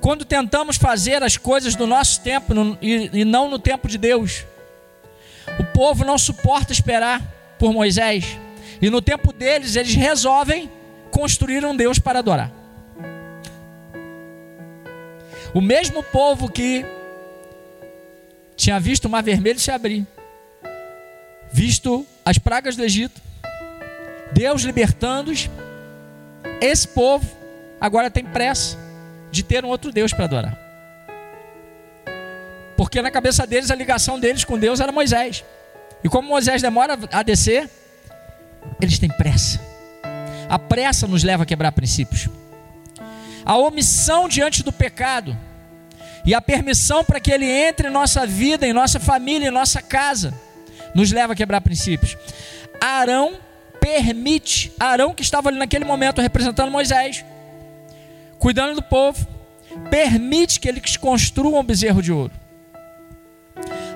quando 0.00 0.24
tentamos 0.24 0.76
fazer 0.76 1.22
as 1.22 1.36
coisas 1.36 1.74
do 1.74 1.86
nosso 1.86 2.20
tempo 2.20 2.54
e 2.80 3.24
não 3.24 3.48
no 3.48 3.58
tempo 3.58 3.88
de 3.88 3.98
Deus. 3.98 4.44
O 5.58 5.64
povo 5.64 6.04
não 6.04 6.18
suporta 6.18 6.72
esperar 6.72 7.22
por 7.58 7.72
Moisés. 7.72 8.38
E 8.80 8.90
no 8.90 9.00
tempo 9.00 9.32
deles, 9.32 9.76
eles 9.76 9.94
resolvem 9.94 10.70
construir 11.10 11.64
um 11.64 11.76
Deus 11.76 11.98
para 11.98 12.18
adorar. 12.18 12.50
O 15.54 15.60
mesmo 15.60 16.02
povo 16.02 16.50
que 16.50 16.84
tinha 18.56 18.80
visto 18.80 19.04
o 19.04 19.08
mar 19.08 19.22
vermelho 19.22 19.58
se 19.58 19.70
abrir, 19.70 20.04
visto 21.52 22.04
as 22.24 22.38
pragas 22.38 22.74
do 22.76 22.84
Egito, 22.84 23.22
Deus 24.32 24.62
libertando-os, 24.62 25.48
esse 26.60 26.88
povo 26.88 27.24
agora 27.80 28.10
tem 28.10 28.24
pressa 28.24 28.76
de 29.30 29.44
ter 29.44 29.64
um 29.64 29.68
outro 29.68 29.92
Deus 29.92 30.12
para 30.12 30.24
adorar. 30.24 30.63
Porque 32.76 33.00
na 33.00 33.10
cabeça 33.10 33.46
deles 33.46 33.70
a 33.70 33.74
ligação 33.74 34.18
deles 34.18 34.44
com 34.44 34.58
Deus 34.58 34.80
era 34.80 34.90
Moisés. 34.90 35.44
E 36.02 36.08
como 36.08 36.28
Moisés 36.28 36.60
demora 36.60 36.98
a 37.12 37.22
descer, 37.22 37.68
eles 38.80 38.98
têm 38.98 39.08
pressa. 39.08 39.60
A 40.48 40.58
pressa 40.58 41.06
nos 41.06 41.22
leva 41.22 41.44
a 41.44 41.46
quebrar 41.46 41.72
princípios. 41.72 42.28
A 43.44 43.56
omissão 43.56 44.28
diante 44.28 44.62
do 44.62 44.72
pecado 44.72 45.36
e 46.24 46.34
a 46.34 46.40
permissão 46.40 47.04
para 47.04 47.20
que 47.20 47.30
ele 47.30 47.46
entre 47.46 47.88
em 47.88 47.90
nossa 47.90 48.26
vida, 48.26 48.66
em 48.66 48.72
nossa 48.72 48.98
família, 48.98 49.48
em 49.48 49.52
nossa 49.52 49.82
casa, 49.82 50.34
nos 50.94 51.12
leva 51.12 51.32
a 51.32 51.36
quebrar 51.36 51.60
princípios. 51.60 52.16
Arão 52.80 53.38
permite, 53.80 54.72
Arão 54.80 55.12
que 55.12 55.22
estava 55.22 55.50
ali 55.50 55.58
naquele 55.58 55.84
momento 55.84 56.22
representando 56.22 56.70
Moisés, 56.70 57.24
cuidando 58.38 58.76
do 58.76 58.82
povo, 58.82 59.26
permite 59.90 60.58
que 60.58 60.68
eles 60.68 60.96
construam 60.96 61.60
um 61.60 61.64
bezerro 61.64 62.02
de 62.02 62.12
ouro. 62.12 62.32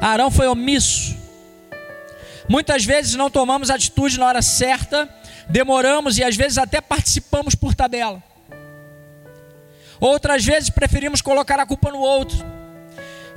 Arão 0.00 0.30
foi 0.30 0.46
omisso. 0.46 1.16
Muitas 2.48 2.84
vezes 2.84 3.14
não 3.14 3.30
tomamos 3.30 3.70
atitude 3.70 4.18
na 4.18 4.26
hora 4.26 4.42
certa, 4.42 5.08
demoramos 5.48 6.18
e 6.18 6.24
às 6.24 6.36
vezes 6.36 6.56
até 6.56 6.80
participamos 6.80 7.54
por 7.54 7.74
tabela. 7.74 8.22
Outras 10.00 10.44
vezes 10.44 10.70
preferimos 10.70 11.20
colocar 11.20 11.58
a 11.58 11.66
culpa 11.66 11.90
no 11.90 11.98
outro, 11.98 12.38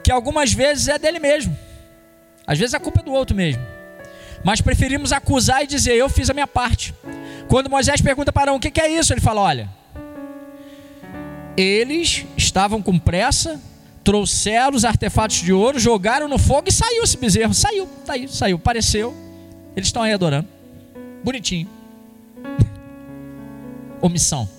que 0.03 0.11
algumas 0.11 0.53
vezes 0.53 0.87
é 0.87 0.97
dele 0.97 1.19
mesmo. 1.19 1.57
Às 2.45 2.57
vezes 2.57 2.73
a 2.73 2.79
culpa 2.79 3.01
é 3.01 3.03
do 3.03 3.11
outro 3.11 3.35
mesmo. 3.35 3.61
Mas 4.43 4.61
preferimos 4.61 5.11
acusar 5.11 5.63
e 5.63 5.67
dizer: 5.67 5.95
Eu 5.95 6.09
fiz 6.09 6.29
a 6.29 6.33
minha 6.33 6.47
parte. 6.47 6.93
Quando 7.47 7.69
Moisés 7.69 8.01
pergunta 8.01 8.31
para 8.31 8.43
Arão: 8.43 8.55
O 8.55 8.59
que 8.59 8.79
é 8.79 8.89
isso? 8.89 9.13
Ele 9.13 9.21
fala: 9.21 9.41
Olha, 9.41 9.69
eles 11.57 12.25
estavam 12.37 12.81
com 12.81 12.97
pressa, 12.97 13.59
trouxeram 14.03 14.75
os 14.75 14.86
artefatos 14.86 15.38
de 15.38 15.53
ouro, 15.53 15.79
jogaram 15.79 16.27
no 16.27 16.38
fogo 16.38 16.70
e 16.70 16.72
saiu 16.72 17.03
esse 17.03 17.17
bezerro. 17.17 17.53
Saiu, 17.53 17.88
tá 18.05 18.13
aí, 18.13 18.27
saiu, 18.27 18.58
apareceu. 18.58 19.15
Eles 19.75 19.88
estão 19.88 20.03
aí 20.03 20.13
adorando. 20.13 20.48
Bonitinho. 21.24 21.67
Omissão. 24.01 24.50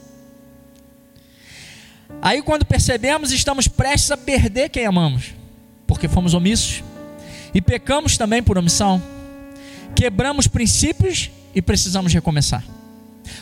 Aí 2.21 2.41
quando 2.41 2.65
percebemos, 2.65 3.33
estamos 3.33 3.67
prestes 3.67 4.13
a 4.13 4.17
perder 4.17 4.69
quem 4.69 4.87
amamos, 4.87 5.35
porque 5.87 6.07
fomos 6.07 6.35
omissos 6.35 6.85
e 7.53 7.61
pecamos 7.61 8.17
também 8.17 8.43
por 8.43 8.57
omissão. 8.57 9.03
Quebramos 9.97 10.47
princípios 10.47 11.31
e 11.53 11.61
precisamos 11.61 12.13
recomeçar. 12.13 12.65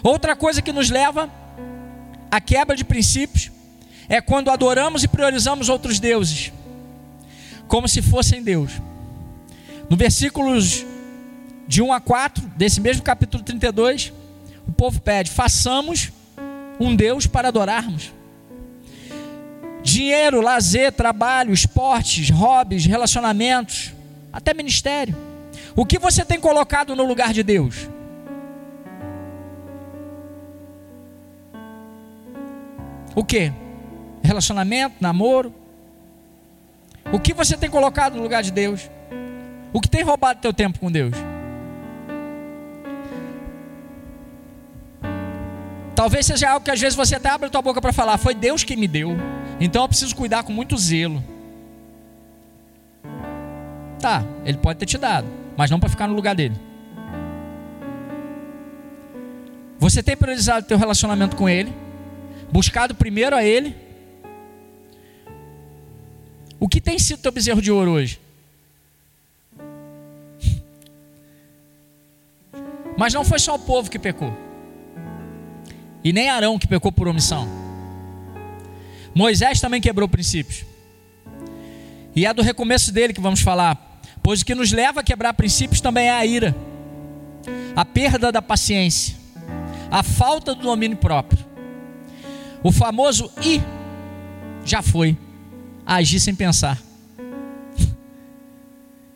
Outra 0.03 0.35
coisa 0.35 0.63
que 0.63 0.73
nos 0.73 0.89
leva 0.89 1.31
a 2.31 2.41
quebra 2.41 2.75
de 2.75 2.85
princípios 2.85 3.51
é 4.11 4.21
quando 4.21 4.51
adoramos 4.51 5.05
e 5.05 5.09
priorizamos 5.09 5.69
outros 5.69 6.01
deuses, 6.01 6.53
como 7.69 7.89
se 7.89 8.03
fossem 8.03 8.43
Deus. 8.43 8.73
No 9.89 9.97
versículos 9.97 10.85
de 11.69 11.81
1 11.81 11.93
a 11.93 12.01
4, 12.01 12.45
desse 12.57 12.81
mesmo 12.81 13.05
capítulo 13.05 13.45
32, 13.45 14.13
o 14.67 14.73
povo 14.73 15.01
pede: 15.01 15.31
façamos 15.31 16.11
um 16.81 16.95
Deus 16.97 17.29
para 17.29 17.49
adorarmos. 17.49 18.13
Dinheiro, 19.81 20.41
lazer, 20.41 20.93
trabalho, 20.93 21.55
esportes, 21.55 22.31
hobbies, 22.31 22.85
relacionamentos, 22.85 23.93
até 24.33 24.53
ministério. 24.53 25.17
O 25.77 25.87
que 25.87 26.01
você 26.01 26.25
tem 26.25 26.41
colocado 26.41 26.97
no 26.97 27.05
lugar 27.05 27.33
de 27.33 27.45
Deus? 27.45 27.89
O 33.15 33.25
que? 33.25 33.53
Relacionamento, 34.23 34.97
namoro. 35.01 35.55
O 37.13 37.19
que 37.19 37.33
você 37.33 37.57
tem 37.57 37.71
colocado 37.71 38.17
no 38.17 38.23
lugar 38.23 38.43
de 38.43 38.51
Deus? 38.51 38.91
O 39.73 39.81
que 39.81 39.89
tem 39.89 40.03
roubado 40.03 40.41
teu 40.41 40.53
tempo 40.53 40.79
com 40.79 40.91
Deus? 40.91 41.15
Talvez 45.95 46.27
seja 46.27 46.51
algo 46.51 46.65
que 46.65 46.71
às 46.71 46.81
vezes 46.81 46.97
você 46.97 47.17
até 47.17 47.29
abre 47.29 47.47
a 47.49 47.51
tua 47.51 47.63
boca 47.63 47.81
para 47.81 47.93
falar, 47.93 48.17
foi 48.17 48.35
Deus 48.35 48.65
que 48.65 48.77
me 48.77 48.89
deu. 48.89 49.17
Então 49.61 49.83
eu 49.83 49.89
preciso 49.89 50.17
cuidar 50.17 50.43
com 50.43 50.53
muito 50.53 50.77
zelo. 50.77 51.23
Tá, 53.99 54.25
ele 54.45 54.57
pode 54.57 54.79
ter 54.79 54.87
te 54.87 54.97
dado, 54.97 55.27
mas 55.57 55.71
não 55.71 55.79
para 55.79 55.91
ficar 55.91 56.09
no 56.09 56.15
lugar 56.15 56.35
dele. 56.35 56.57
Você 59.79 60.03
tem 60.03 60.17
priorizado 60.17 60.67
teu 60.67 60.79
relacionamento 60.79 61.37
com 61.37 61.49
ele? 61.49 61.73
buscado 62.51 62.95
primeiro 62.95 63.37
a 63.37 63.45
Ele. 63.45 63.75
O 66.61 66.69
que 66.69 66.79
tem 66.79 66.99
sido 66.99 67.23
teu 67.23 67.33
bezerro 67.33 67.63
de 67.63 67.73
ouro 67.73 67.93
hoje? 67.93 68.21
Mas 72.99 73.15
não 73.15 73.25
foi 73.25 73.39
só 73.39 73.55
o 73.55 73.59
povo 73.59 73.91
que 73.91 73.99
pecou, 73.99 74.31
e 76.05 76.13
nem 76.13 76.29
Arão 76.29 76.59
que 76.59 76.69
pecou 76.69 76.93
por 76.93 77.09
omissão. 77.09 77.49
Moisés 79.15 79.59
também 79.59 79.81
quebrou 79.81 80.07
princípios, 80.07 80.67
e 82.15 82.27
é 82.27 82.35
do 82.35 82.43
recomeço 82.43 82.93
dele 82.93 83.15
que 83.15 83.21
vamos 83.23 83.41
falar, 83.41 84.03
pois 84.23 84.43
o 84.43 84.45
que 84.45 84.55
nos 84.55 84.71
leva 84.71 85.01
a 85.01 85.03
quebrar 85.03 85.33
princípios 85.33 85.81
também 85.81 86.09
é 86.09 86.13
a 86.13 86.27
ira, 86.27 86.55
a 87.75 87.87
perda 87.87 88.31
da 88.31 88.43
paciência, 88.43 89.17
a 89.91 90.03
falta 90.03 90.55
do 90.55 90.61
domínio 90.61 90.99
próprio. 90.99 91.43
O 92.63 92.71
famoso 92.71 93.33
e 93.43 93.63
já 94.63 94.83
foi. 94.83 95.17
Agir 95.87 96.21
sem 96.21 96.35
pensar. 96.35 96.81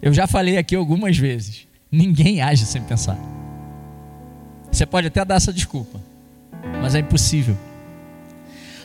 Eu 0.02 0.12
já 0.12 0.26
falei 0.26 0.58
aqui 0.58 0.76
algumas 0.76 1.16
vezes. 1.16 1.66
Ninguém 1.90 2.42
age 2.42 2.66
sem 2.66 2.82
pensar. 2.82 3.18
Você 4.70 4.84
pode 4.84 5.06
até 5.06 5.24
dar 5.24 5.36
essa 5.36 5.52
desculpa, 5.52 6.00
mas 6.82 6.94
é 6.94 6.98
impossível. 6.98 7.56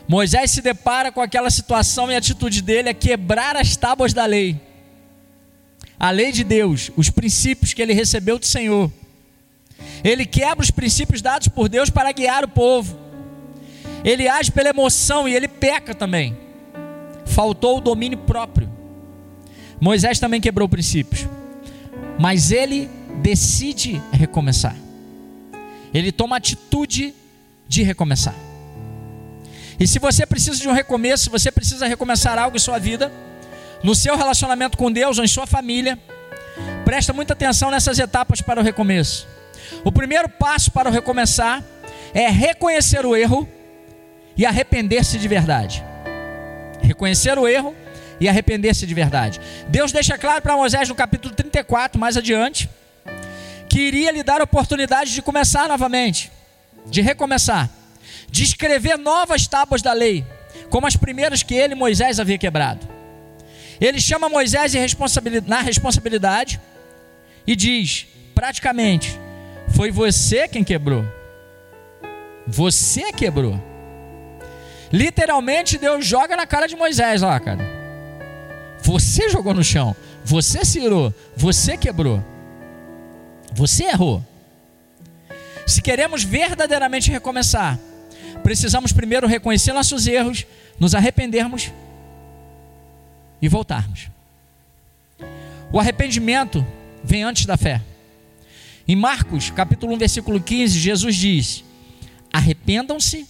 Moisés 0.08 0.52
se 0.52 0.62
depara 0.62 1.12
com 1.12 1.22
aquela 1.22 1.50
situação 1.50 2.12
e 2.12 2.16
a 2.16 2.20
atitude 2.20 2.62
dele 2.62 2.90
é 2.90 2.94
quebrar 2.94 3.58
as 3.58 3.76
tábuas 3.76 4.14
da 4.14 4.26
lei. 4.26 4.60
A 6.00 6.12
lei 6.12 6.32
de 6.32 6.44
Deus, 6.44 6.92
os 6.96 7.10
princípios 7.10 7.74
que 7.74 7.82
ele 7.82 7.94
recebeu 7.94 8.40
do 8.40 8.46
Senhor. 8.46 8.92
Ele 10.04 10.26
quebra 10.26 10.64
os 10.64 10.72
princípios 10.72 11.22
dados 11.22 11.48
por 11.48 11.68
Deus 11.68 11.90
para 11.90 12.12
guiar 12.12 12.44
o 12.44 12.48
povo. 12.48 12.98
Ele 14.04 14.28
age 14.28 14.52
pela 14.52 14.70
emoção 14.70 15.28
e 15.28 15.36
ele 15.36 15.48
peca 15.48 15.94
também. 15.94 16.38
Faltou 17.30 17.78
o 17.78 17.82
domínio 17.82 18.18
próprio. 18.18 18.70
Moisés 19.80 20.20
também 20.20 20.42
quebrou 20.42 20.68
princípios, 20.68 21.28
mas 22.20 22.52
ele 22.52 22.90
decide 23.22 24.02
recomeçar. 24.12 24.76
Ele 25.94 26.12
toma 26.12 26.36
atitude 26.36 27.14
de 27.68 27.84
recomeçar. 27.84 28.36
E 29.80 29.88
se 29.88 30.00
você 30.00 30.26
precisa 30.26 30.60
de 30.60 30.68
um 30.68 30.74
recomeço, 30.74 31.26
se 31.26 31.30
você 31.30 31.52
precisa 31.52 31.88
recomeçar 31.88 32.38
algo 32.38 32.58
em 32.58 32.60
sua 32.60 32.78
vida, 32.78 33.12
no 33.82 33.96
seu 33.96 34.18
relacionamento 34.18 34.78
com 34.78 34.92
Deus 34.92 35.18
ou 35.18 35.24
em 35.24 35.28
sua 35.28 35.48
família, 35.48 35.98
presta 36.84 37.14
muita 37.14 37.34
atenção 37.34 37.72
nessas 37.72 37.98
etapas 37.98 38.42
para 38.42 38.60
o 38.60 38.64
recomeço. 38.64 39.26
O 39.86 39.92
primeiro 39.92 40.28
passo 40.28 40.72
para 40.72 40.90
o 40.90 40.92
recomeçar 40.92 41.64
é 42.14 42.28
reconhecer 42.28 43.06
o 43.06 43.16
erro 43.16 43.48
e 44.36 44.46
arrepender-se 44.46 45.18
de 45.18 45.28
verdade. 45.28 45.89
Reconhecer 47.00 47.40
o 47.40 47.48
erro 47.48 47.74
e 48.20 48.28
arrepender-se 48.28 48.86
de 48.86 48.94
verdade. 48.94 49.40
Deus 49.70 49.94
deixa 49.94 50.18
claro 50.18 50.42
para 50.42 50.58
Moisés 50.58 50.90
no 50.90 50.96
capítulo 50.96 51.34
34, 51.34 51.98
mais 51.98 52.18
adiante, 52.18 52.70
que 53.70 53.80
iria 53.80 54.12
lhe 54.12 54.22
dar 54.22 54.42
a 54.42 54.44
oportunidade 54.44 55.14
de 55.14 55.22
começar 55.22 55.70
novamente, 55.70 56.30
de 56.88 57.00
recomeçar, 57.00 57.70
de 58.30 58.44
escrever 58.44 58.98
novas 58.98 59.48
tábuas 59.48 59.82
da 59.82 59.94
lei, 59.94 60.26
como 60.70 60.86
as 60.86 60.98
primeiras 60.98 61.42
que 61.42 61.56
ele, 61.56 61.74
Moisés, 61.74 62.20
havia 62.20 62.38
quebrado. 62.38 62.86
Ele 63.80 64.02
chama 64.02 64.28
Moisés 64.28 64.74
na 65.48 65.62
responsabilidade 65.62 66.60
e 67.48 67.56
diz, 67.56 68.08
praticamente, 68.36 69.18
foi 69.74 69.90
você 69.90 70.50
quem 70.50 70.66
quebrou. 70.66 71.06
Você 72.46 73.14
quebrou. 73.14 73.69
Literalmente, 74.92 75.78
Deus 75.78 76.06
joga 76.06 76.36
na 76.36 76.48
cara 76.48 76.68
de 76.68 76.76
Moisés 76.76 77.22
lá, 77.22 77.40
cara. 77.40 77.64
Você 78.82 79.30
jogou 79.30 79.54
no 79.54 79.64
chão. 79.64 79.96
Você 80.24 80.66
se 80.66 80.80
irou. 80.80 81.14
Você 81.36 81.78
quebrou. 81.78 82.24
Você 83.54 83.84
errou. 83.86 84.26
Se 85.68 85.82
queremos 85.82 86.24
verdadeiramente 86.24 87.12
recomeçar, 87.12 87.78
precisamos 88.42 88.92
primeiro 88.92 89.28
reconhecer 89.28 89.74
nossos 89.74 90.08
erros, 90.08 90.46
nos 90.80 90.96
arrependermos 90.96 91.72
e 93.40 93.48
voltarmos. 93.48 94.10
O 95.72 95.80
arrependimento 95.80 96.66
vem 97.04 97.24
antes 97.24 97.46
da 97.46 97.56
fé. 97.56 97.82
Em 98.88 98.96
Marcos, 98.96 99.52
capítulo 99.52 99.94
1, 99.94 99.98
versículo 100.00 100.42
15, 100.42 100.80
Jesus 100.80 101.16
diz: 101.16 101.64
Arrependam-se 102.34 103.28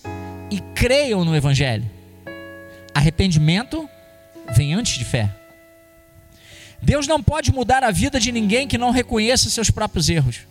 e 0.51 0.59
creiam 0.73 1.23
no 1.23 1.35
Evangelho. 1.35 1.89
Arrependimento 2.93 3.89
vem 4.55 4.73
antes 4.73 4.97
de 4.97 5.05
fé. 5.05 5.29
Deus 6.81 7.07
não 7.07 7.21
pode 7.21 7.51
mudar 7.51 7.83
a 7.83 7.91
vida 7.91 8.19
de 8.19 8.31
ninguém 8.31 8.67
que 8.67 8.77
não 8.77 8.91
reconheça 8.91 9.49
seus 9.49 9.69
próprios 9.69 10.09
erros. 10.09 10.41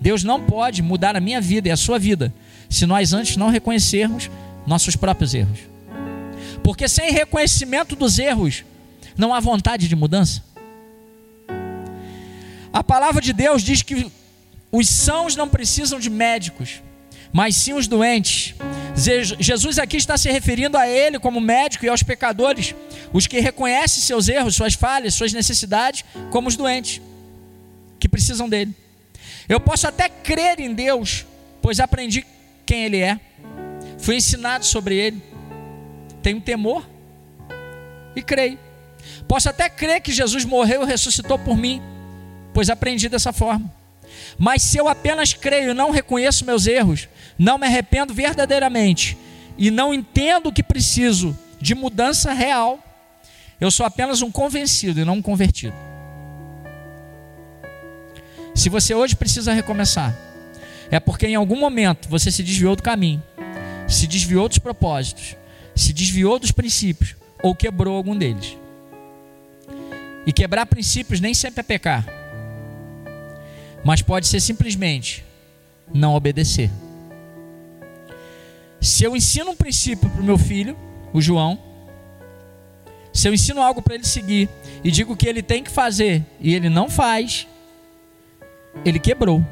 Deus 0.00 0.24
não 0.24 0.42
pode 0.42 0.82
mudar 0.82 1.14
a 1.14 1.20
minha 1.20 1.40
vida 1.40 1.68
e 1.68 1.70
a 1.70 1.76
sua 1.76 1.98
vida 1.98 2.32
se 2.68 2.86
nós 2.86 3.12
antes 3.12 3.36
não 3.36 3.50
reconhecermos 3.50 4.30
nossos 4.66 4.96
próprios 4.96 5.34
erros. 5.34 5.58
Porque 6.62 6.88
sem 6.88 7.12
reconhecimento 7.12 7.94
dos 7.94 8.18
erros, 8.18 8.64
não 9.16 9.34
há 9.34 9.40
vontade 9.40 9.88
de 9.88 9.96
mudança. 9.96 10.42
A 12.72 12.82
palavra 12.82 13.20
de 13.20 13.32
Deus 13.32 13.62
diz 13.62 13.82
que 13.82 14.10
os 14.72 14.88
sãos 14.88 15.34
não 15.34 15.48
precisam 15.48 15.98
de 15.98 16.08
médicos, 16.08 16.80
mas 17.32 17.56
sim 17.56 17.74
os 17.74 17.86
doentes. 17.86 18.54
Jesus 19.38 19.78
aqui 19.78 19.96
está 19.96 20.16
se 20.16 20.30
referindo 20.30 20.76
a 20.76 20.88
ele 20.88 21.18
como 21.18 21.40
médico 21.40 21.84
e 21.84 21.88
aos 21.88 22.02
pecadores, 22.02 22.74
os 23.12 23.26
que 23.26 23.40
reconhecem 23.40 24.02
seus 24.02 24.28
erros, 24.28 24.54
suas 24.54 24.74
falhas, 24.74 25.14
suas 25.14 25.32
necessidades, 25.32 26.04
como 26.30 26.48
os 26.48 26.56
doentes, 26.56 27.00
que 27.98 28.08
precisam 28.08 28.48
dele. 28.48 28.74
Eu 29.48 29.60
posso 29.60 29.86
até 29.86 30.08
crer 30.08 30.60
em 30.60 30.74
Deus, 30.74 31.26
pois 31.62 31.80
aprendi 31.80 32.24
quem 32.66 32.84
Ele 32.84 32.98
é, 32.98 33.18
fui 33.98 34.16
ensinado 34.16 34.64
sobre 34.64 34.96
Ele, 34.96 35.22
tenho 36.22 36.40
temor 36.40 36.88
e 38.14 38.22
creio. 38.22 38.58
Posso 39.26 39.48
até 39.48 39.68
crer 39.68 40.00
que 40.00 40.12
Jesus 40.12 40.44
morreu 40.44 40.82
e 40.82 40.86
ressuscitou 40.86 41.38
por 41.38 41.56
mim, 41.56 41.80
pois 42.52 42.68
aprendi 42.68 43.08
dessa 43.08 43.32
forma. 43.32 43.79
Mas 44.38 44.62
se 44.62 44.78
eu 44.78 44.88
apenas 44.88 45.32
creio 45.32 45.70
e 45.70 45.74
não 45.74 45.90
reconheço 45.90 46.44
meus 46.44 46.66
erros, 46.66 47.08
não 47.38 47.58
me 47.58 47.66
arrependo 47.66 48.14
verdadeiramente 48.14 49.16
e 49.56 49.70
não 49.70 49.92
entendo 49.92 50.52
que 50.52 50.62
preciso 50.62 51.36
de 51.60 51.74
mudança 51.74 52.32
real, 52.32 52.82
eu 53.60 53.70
sou 53.70 53.84
apenas 53.84 54.22
um 54.22 54.30
convencido 54.30 55.00
e 55.00 55.04
não 55.04 55.14
um 55.16 55.22
convertido. 55.22 55.74
Se 58.54 58.68
você 58.68 58.94
hoje 58.94 59.14
precisa 59.14 59.52
recomeçar, 59.52 60.16
é 60.90 60.98
porque 60.98 61.26
em 61.26 61.34
algum 61.34 61.58
momento 61.58 62.08
você 62.08 62.30
se 62.30 62.42
desviou 62.42 62.74
do 62.74 62.82
caminho, 62.82 63.22
se 63.86 64.06
desviou 64.06 64.48
dos 64.48 64.58
propósitos, 64.58 65.36
se 65.74 65.92
desviou 65.92 66.38
dos 66.38 66.50
princípios 66.50 67.14
ou 67.42 67.54
quebrou 67.54 67.96
algum 67.96 68.16
deles. 68.16 68.56
E 70.26 70.32
quebrar 70.32 70.66
princípios 70.66 71.20
nem 71.20 71.32
sempre 71.32 71.60
é 71.60 71.62
pecar 71.62 72.19
mas 73.84 74.02
pode 74.02 74.26
ser 74.26 74.40
simplesmente 74.40 75.24
não 75.92 76.14
obedecer. 76.14 76.70
Se 78.80 79.04
eu 79.04 79.14
ensino 79.14 79.50
um 79.50 79.56
princípio 79.56 80.08
para 80.08 80.20
o 80.20 80.24
meu 80.24 80.38
filho, 80.38 80.76
o 81.12 81.20
João, 81.20 81.58
se 83.12 83.28
eu 83.28 83.34
ensino 83.34 83.60
algo 83.60 83.82
para 83.82 83.94
ele 83.94 84.06
seguir 84.06 84.48
e 84.82 84.90
digo 84.90 85.16
que 85.16 85.28
ele 85.28 85.42
tem 85.42 85.62
que 85.62 85.70
fazer 85.70 86.24
e 86.40 86.54
ele 86.54 86.68
não 86.68 86.88
faz, 86.88 87.46
ele 88.84 88.98
quebrou, 88.98 89.44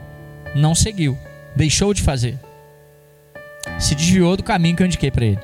não 0.55 0.75
seguiu, 0.75 1.19
deixou 1.55 1.93
de 1.93 2.03
fazer, 2.03 2.39
se 3.79 3.95
desviou 3.95 4.37
do 4.37 4.43
caminho 4.43 4.77
que 4.77 4.83
eu 4.83 4.87
indiquei 4.87 5.11
para 5.11 5.27
ele. 5.27 5.41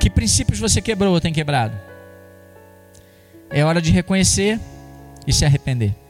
Que 0.00 0.10
princípios 0.10 0.58
você 0.58 0.80
quebrou 0.80 1.14
ou 1.14 1.20
tem 1.20 1.32
quebrado? 1.32 1.78
É 3.48 3.62
hora 3.62 3.80
de 3.80 3.92
reconhecer 3.92 4.58
e 5.26 5.32
se 5.32 5.44
arrepender. 5.44 6.01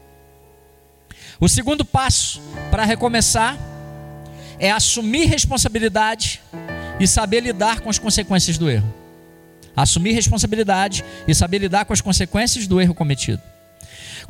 O 1.39 1.49
segundo 1.49 1.83
passo 1.83 2.41
para 2.69 2.85
recomeçar 2.85 3.57
é 4.59 4.71
assumir 4.71 5.25
responsabilidade 5.25 6.41
e 6.99 7.07
saber 7.07 7.41
lidar 7.41 7.81
com 7.81 7.89
as 7.89 7.97
consequências 7.97 8.57
do 8.57 8.69
erro. 8.69 8.93
Assumir 9.75 10.13
responsabilidade 10.13 11.03
e 11.27 11.33
saber 11.33 11.57
lidar 11.57 11.85
com 11.85 11.93
as 11.93 12.01
consequências 12.01 12.67
do 12.67 12.79
erro 12.79 12.93
cometido. 12.93 13.41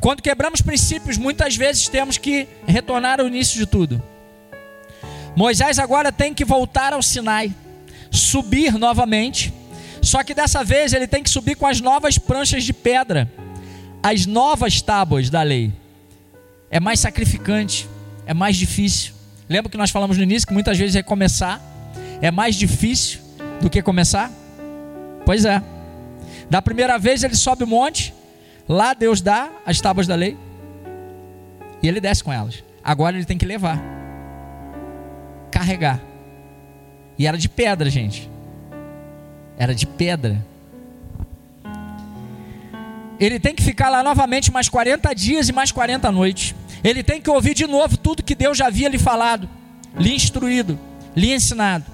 Quando 0.00 0.22
quebramos 0.22 0.62
princípios, 0.62 1.18
muitas 1.18 1.56
vezes 1.56 1.88
temos 1.88 2.16
que 2.18 2.48
retornar 2.66 3.20
ao 3.20 3.28
início 3.28 3.58
de 3.58 3.66
tudo. 3.66 4.02
Moisés 5.36 5.78
agora 5.78 6.10
tem 6.10 6.32
que 6.32 6.44
voltar 6.44 6.92
ao 6.92 7.02
Sinai, 7.02 7.54
subir 8.10 8.72
novamente, 8.78 9.52
só 10.00 10.22
que 10.22 10.34
dessa 10.34 10.64
vez 10.64 10.92
ele 10.92 11.06
tem 11.06 11.22
que 11.22 11.30
subir 11.30 11.56
com 11.56 11.66
as 11.66 11.80
novas 11.80 12.18
pranchas 12.18 12.64
de 12.64 12.72
pedra, 12.72 13.30
as 14.02 14.26
novas 14.26 14.80
tábuas 14.80 15.28
da 15.28 15.42
lei 15.42 15.72
é 16.74 16.80
mais 16.80 16.98
sacrificante, 16.98 17.88
é 18.26 18.34
mais 18.34 18.56
difícil. 18.56 19.14
Lembra 19.48 19.70
que 19.70 19.76
nós 19.78 19.90
falamos 19.90 20.16
no 20.16 20.24
início 20.24 20.44
que 20.44 20.52
muitas 20.52 20.76
vezes 20.76 20.92
recomeçar 20.92 21.60
é 22.20 22.32
mais 22.32 22.56
difícil 22.56 23.20
do 23.60 23.70
que 23.70 23.80
começar? 23.80 24.28
Pois 25.24 25.44
é. 25.44 25.62
Da 26.50 26.60
primeira 26.60 26.98
vez 26.98 27.22
ele 27.22 27.36
sobe 27.36 27.62
o 27.62 27.66
monte, 27.66 28.12
lá 28.68 28.92
Deus 28.92 29.20
dá 29.20 29.52
as 29.64 29.80
tábuas 29.80 30.08
da 30.08 30.16
lei 30.16 30.36
e 31.80 31.86
ele 31.86 32.00
desce 32.00 32.24
com 32.24 32.32
elas. 32.32 32.64
Agora 32.82 33.14
ele 33.14 33.24
tem 33.24 33.38
que 33.38 33.46
levar, 33.46 33.80
carregar. 35.52 36.00
E 37.16 37.24
era 37.24 37.38
de 37.38 37.48
pedra, 37.48 37.88
gente. 37.88 38.28
Era 39.56 39.76
de 39.76 39.86
pedra. 39.86 40.44
Ele 43.20 43.38
tem 43.38 43.54
que 43.54 43.62
ficar 43.62 43.90
lá 43.90 44.02
novamente 44.02 44.50
mais 44.50 44.68
40 44.68 45.14
dias 45.14 45.48
e 45.48 45.52
mais 45.52 45.70
40 45.70 46.10
noites. 46.10 46.52
Ele 46.84 47.02
tem 47.02 47.18
que 47.18 47.30
ouvir 47.30 47.54
de 47.54 47.66
novo 47.66 47.96
tudo 47.96 48.22
que 48.22 48.34
Deus 48.34 48.58
já 48.58 48.66
havia 48.66 48.90
lhe 48.90 48.98
falado, 48.98 49.48
lhe 49.98 50.14
instruído, 50.14 50.78
lhe 51.16 51.32
ensinado. 51.32 51.86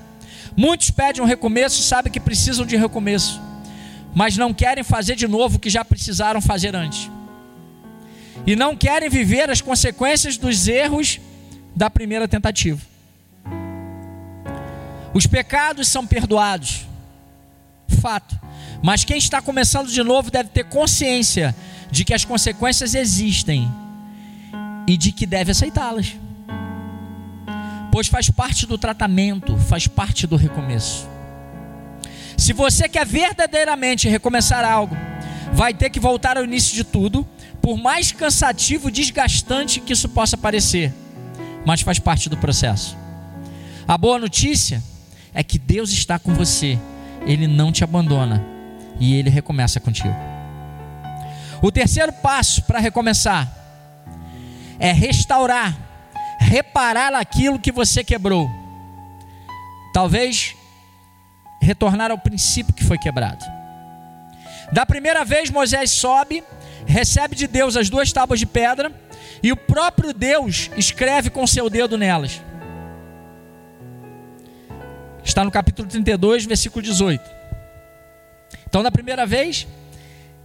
Muitos 0.57 0.91
pedem 0.91 1.23
um 1.23 1.27
recomeço 1.27 1.81
e 1.81 1.85
sabem 1.85 2.13
que 2.13 2.19
precisam 2.19 2.67
de 2.67 2.77
recomeço, 2.77 3.41
mas 4.13 4.37
não 4.37 4.53
querem 4.53 4.83
fazer 4.83 5.15
de 5.15 5.29
novo 5.29 5.57
o 5.57 5.61
que 5.61 5.71
já 5.71 5.85
precisaram 5.85 6.41
fazer 6.41 6.75
antes. 6.75 7.09
E 8.45 8.57
não 8.57 8.77
querem 8.77 9.09
viver 9.09 9.49
as 9.49 9.61
consequências 9.61 10.37
dos 10.37 10.67
erros 10.67 11.21
da 11.77 11.89
primeira 11.89 12.27
tentativa. 12.27 12.81
Os 15.15 15.25
pecados 15.27 15.87
são 15.87 16.05
perdoados, 16.05 16.87
fato. 18.01 18.37
Mas 18.83 19.05
quem 19.05 19.19
está 19.19 19.41
começando 19.41 19.89
de 19.89 20.03
novo 20.03 20.31
deve 20.31 20.49
ter 20.49 20.65
consciência 20.65 21.55
de 21.93 22.05
que 22.05 22.15
as 22.15 22.25
consequências 22.25 22.95
existem 22.95 23.71
e 24.91 24.97
de 24.97 25.13
que 25.13 25.25
deve 25.25 25.53
aceitá-las. 25.53 26.17
Pois 27.93 28.09
faz 28.09 28.29
parte 28.29 28.67
do 28.67 28.77
tratamento, 28.77 29.57
faz 29.57 29.87
parte 29.87 30.27
do 30.27 30.35
recomeço. 30.35 31.09
Se 32.37 32.53
você 32.53 32.89
quer 32.89 33.07
verdadeiramente 33.07 34.09
recomeçar 34.09 34.65
algo, 34.65 34.97
vai 35.53 35.73
ter 35.73 35.91
que 35.91 36.01
voltar 36.01 36.37
ao 36.37 36.43
início 36.43 36.75
de 36.75 36.83
tudo, 36.83 37.25
por 37.63 37.77
mais 37.79 38.11
cansativo 38.11 38.89
e 38.89 38.93
desgastante 38.93 39.79
que 39.79 39.93
isso 39.93 40.09
possa 40.09 40.37
parecer, 40.37 40.93
mas 41.65 41.83
faz 41.83 42.01
parte 42.01 42.29
do 42.29 42.37
processo. 42.37 42.97
A 43.87 43.97
boa 43.97 44.19
notícia 44.19 44.83
é 45.33 45.45
que 45.45 45.57
Deus 45.57 45.91
está 45.93 46.19
com 46.19 46.35
você, 46.35 46.77
Ele 47.25 47.47
não 47.47 47.71
te 47.71 47.85
abandona 47.85 48.45
e 48.99 49.15
Ele 49.15 49.31
recomeça 49.31 49.79
contigo. 49.79 50.17
O 51.63 51.71
terceiro 51.71 52.13
passo 52.13 52.65
para 52.65 52.81
recomeçar 52.81 53.60
é 54.81 54.91
restaurar, 54.93 55.77
reparar 56.41 57.15
aquilo 57.15 57.59
que 57.59 57.71
você 57.71 58.03
quebrou. 58.03 58.51
Talvez 59.93 60.57
retornar 61.61 62.11
ao 62.11 62.19
princípio 62.19 62.73
que 62.73 62.83
foi 62.83 62.99
quebrado. 62.99 63.45
Da 64.73 64.87
primeira 64.87 65.25
vez, 65.25 65.51
Moisés 65.51 65.91
sobe, 65.91 66.43
recebe 66.87 67.37
de 67.37 67.47
Deus 67.47 67.77
as 67.77 67.91
duas 67.91 68.11
tábuas 68.11 68.41
de 68.41 68.47
pedra 68.47 68.91
e 69.43 69.53
o 69.53 69.57
próprio 69.57 70.15
Deus 70.15 70.71
escreve 70.77 71.29
com 71.29 71.47
seu 71.47 71.69
dedo 71.69 71.99
nelas. 71.99 72.41
Está 75.23 75.45
no 75.45 75.51
capítulo 75.51 75.87
32, 75.87 76.47
versículo 76.47 76.83
18. 76.83 77.23
Então, 78.67 78.83
na 78.83 78.91
primeira 78.91 79.27
vez, 79.27 79.67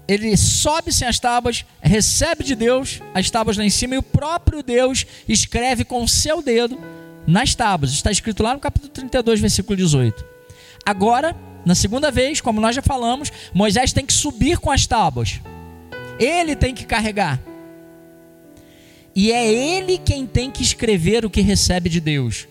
ele 0.08 0.38
sobe 0.38 0.94
sem 0.94 1.08
as 1.08 1.20
tábuas, 1.20 1.65
recebe 1.82 2.44
de 2.44 2.56
Deus 2.56 3.02
as 3.13 3.30
tábuas 3.30 3.58
lá 3.58 3.65
em 3.65 3.70
cima 3.70 3.96
e 3.96 3.98
o 3.98 4.04
próprio 4.04 4.62
Deus 4.62 5.06
escreve 5.28 5.84
com 5.84 6.04
o 6.04 6.08
seu 6.08 6.41
dedo 6.41 6.80
nas 7.26 7.56
tábuas. 7.56 7.91
Está 7.91 8.12
escrito 8.12 8.44
lá 8.44 8.54
no 8.54 8.60
capítulo 8.60 8.91
32, 8.91 9.39
versículo 9.39 9.76
18. 9.76 10.24
Agora, 10.86 11.36
na 11.65 11.74
segunda 11.74 12.12
vez, 12.12 12.39
como 12.39 12.62
nós 12.62 12.76
já 12.76 12.82
falamos, 12.82 13.32
Moisés 13.54 13.91
tem 13.91 14.06
que 14.06 14.13
subir 14.13 14.60
com 14.60 14.70
as 14.70 14.86
tábuas. 14.86 15.41
Ele 16.20 16.56
tem 16.56 16.74
que 16.76 16.86
carregar. 16.86 17.41
E 19.15 19.32
é 19.32 19.52
ele 19.52 19.98
quem 19.98 20.28
tem 20.28 20.52
que 20.52 20.62
escrever 20.62 21.26
o 21.26 21.30
que 21.30 21.41
recebe 21.41 21.89
de 21.89 22.00
Deus. 22.00 22.48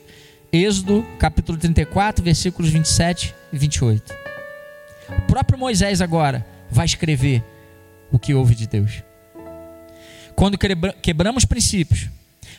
Êxodo, 0.52 1.06
capítulo 1.18 1.58
34, 1.58 2.24
versículos 2.24 2.70
27 2.70 3.34
e 3.52 3.58
28. 3.58 4.14
O 5.18 5.22
próprio 5.22 5.58
Moisés 5.58 6.00
agora 6.00 6.53
vai 6.74 6.86
escrever 6.86 7.44
o 8.10 8.18
que 8.18 8.34
houve 8.34 8.56
de 8.56 8.66
Deus. 8.66 9.04
Quando 10.34 10.58
quebramos 11.00 11.44
princípios, 11.44 12.08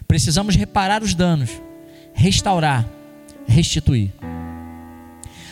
precisamos 0.07 0.55
reparar 0.55 1.03
os 1.03 1.13
danos, 1.13 1.49
restaurar, 2.13 2.87
restituir. 3.45 4.13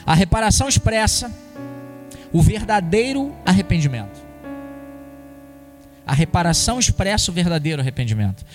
A 0.06 0.16
reparação 0.16 0.70
expressa 0.70 1.30
o 2.32 2.42
verdadeiro 2.42 3.36
arrependimento. 3.46 4.24
A 6.08 6.14
reparação 6.14 6.80
expressa 6.80 7.32
o 7.32 7.34
verdadeiro 7.34 7.82
arrependimento. 7.82 8.46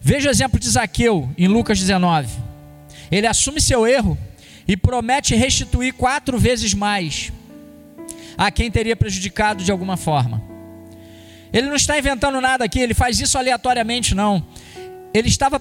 Veja 0.00 0.30
o 0.30 0.32
exemplo 0.32 0.58
de 0.58 0.68
Zaqueu 0.70 1.28
em 1.36 1.46
Lucas 1.46 1.78
19. 1.78 2.34
Ele 3.10 3.26
assume 3.26 3.60
seu 3.60 3.86
erro 3.86 4.16
e 4.66 4.78
promete 4.78 5.34
restituir 5.34 5.92
quatro 5.92 6.38
vezes 6.38 6.72
mais 6.72 7.32
a 8.38 8.52
quem 8.52 8.70
teria 8.70 8.94
prejudicado 8.94 9.64
de 9.64 9.72
alguma 9.72 9.96
forma. 9.96 10.40
Ele 11.52 11.66
não 11.66 11.74
está 11.74 11.98
inventando 11.98 12.40
nada 12.40 12.64
aqui, 12.64 12.78
ele 12.78 12.94
faz 12.94 13.18
isso 13.18 13.36
aleatoriamente, 13.36 14.14
não. 14.14 14.46
Ele 15.12 15.26
estava 15.26 15.60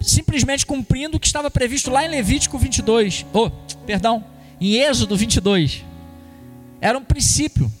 simplesmente 0.00 0.66
cumprindo 0.66 1.16
o 1.16 1.20
que 1.20 1.26
estava 1.26 1.50
previsto 1.50 1.90
lá 1.90 2.04
em 2.04 2.08
Levítico 2.08 2.58
22. 2.58 3.24
Oh, 3.32 3.48
perdão, 3.86 4.24
em 4.60 4.74
Êxodo 4.74 5.16
22. 5.16 5.84
Era 6.80 6.98
um 6.98 7.04
princípio. 7.04 7.72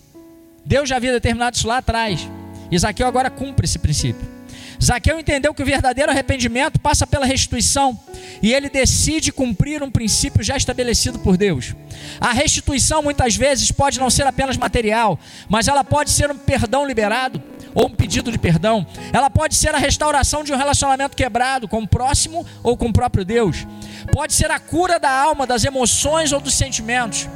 Deus 0.64 0.88
já 0.88 0.96
havia 0.96 1.12
determinado 1.12 1.56
isso 1.56 1.66
lá 1.66 1.78
atrás. 1.78 2.28
Isaqueu 2.70 3.06
agora 3.06 3.30
cumpre 3.30 3.64
esse 3.64 3.78
princípio. 3.78 4.35
Zaqueu 4.82 5.18
entendeu 5.18 5.54
que 5.54 5.62
o 5.62 5.66
verdadeiro 5.66 6.10
arrependimento 6.10 6.78
passa 6.78 7.06
pela 7.06 7.26
restituição 7.26 7.98
e 8.42 8.52
ele 8.52 8.68
decide 8.68 9.32
cumprir 9.32 9.82
um 9.82 9.90
princípio 9.90 10.42
já 10.42 10.56
estabelecido 10.56 11.18
por 11.18 11.36
Deus. 11.36 11.74
A 12.20 12.32
restituição 12.32 13.02
muitas 13.02 13.36
vezes 13.36 13.72
pode 13.72 13.98
não 13.98 14.10
ser 14.10 14.26
apenas 14.26 14.56
material, 14.56 15.18
mas 15.48 15.68
ela 15.68 15.82
pode 15.82 16.10
ser 16.10 16.30
um 16.30 16.36
perdão 16.36 16.86
liberado 16.86 17.42
ou 17.74 17.86
um 17.86 17.90
pedido 17.90 18.30
de 18.30 18.38
perdão. 18.38 18.86
Ela 19.12 19.30
pode 19.30 19.54
ser 19.54 19.74
a 19.74 19.78
restauração 19.78 20.44
de 20.44 20.52
um 20.52 20.56
relacionamento 20.56 21.16
quebrado 21.16 21.68
com 21.68 21.80
o 21.82 21.88
próximo 21.88 22.46
ou 22.62 22.76
com 22.76 22.86
o 22.86 22.92
próprio 22.92 23.24
Deus. 23.24 23.66
Pode 24.12 24.34
ser 24.34 24.50
a 24.50 24.58
cura 24.58 24.98
da 24.98 25.10
alma, 25.10 25.46
das 25.46 25.64
emoções 25.64 26.32
ou 26.32 26.40
dos 26.40 26.54
sentimentos. 26.54 27.28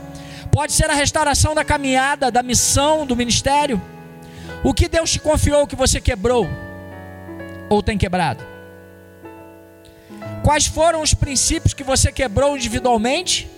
Pode 0.52 0.72
ser 0.72 0.90
a 0.90 0.94
restauração 0.94 1.54
da 1.54 1.64
caminhada, 1.64 2.30
da 2.30 2.42
missão, 2.42 3.06
do 3.06 3.16
ministério. 3.16 3.80
O 4.64 4.74
que 4.74 4.88
Deus 4.88 5.10
te 5.10 5.18
confiou 5.18 5.66
que 5.66 5.76
você 5.76 6.00
quebrou? 6.00 6.48
Ou 7.70 7.82
tem 7.82 7.96
quebrado? 7.96 8.44
Quais 10.42 10.66
foram 10.66 11.00
os 11.00 11.14
princípios 11.14 11.72
que 11.72 11.84
você 11.84 12.10
quebrou 12.10 12.56
individualmente 12.56 13.48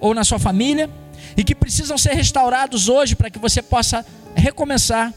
ou 0.00 0.12
na 0.12 0.24
sua 0.24 0.38
família 0.38 0.90
e 1.36 1.44
que 1.44 1.54
precisam 1.54 1.96
ser 1.96 2.14
restaurados 2.14 2.88
hoje 2.88 3.14
para 3.14 3.30
que 3.30 3.38
você 3.38 3.62
possa 3.62 4.04
recomeçar 4.34 5.14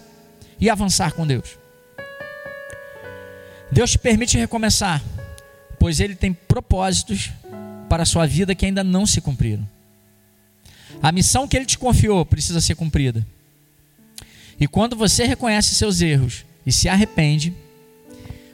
e 0.60 0.70
avançar 0.70 1.14
com 1.14 1.26
Deus? 1.26 1.58
Deus 3.72 3.92
te 3.92 3.98
permite 3.98 4.38
recomeçar, 4.38 5.02
pois 5.80 6.00
Ele 6.00 6.16
tem 6.16 6.32
propósitos 6.32 7.32
para 7.90 8.04
a 8.04 8.06
sua 8.06 8.28
vida 8.28 8.54
que 8.54 8.66
ainda 8.66 8.84
não 8.84 9.06
se 9.06 9.20
cumpriram. 9.20 9.68
A 11.02 11.12
missão 11.12 11.48
que 11.48 11.58
Ele 11.58 11.66
te 11.66 11.78
confiou 11.78 12.24
precisa 12.26 12.62
ser 12.62 12.76
cumprida. 12.76 13.26
E 14.60 14.68
quando 14.68 14.96
você 14.96 15.26
reconhece 15.26 15.74
seus 15.74 16.02
erros 16.02 16.46
e 16.66 16.72
se 16.72 16.88
arrepende, 16.88 17.54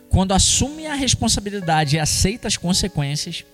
quando 0.09 0.33
assume 0.33 0.87
a 0.87 0.95
responsabilidade 0.95 1.95
e 1.95 1.99
aceita 1.99 2.47
as 2.47 2.57
consequências, 2.57 3.45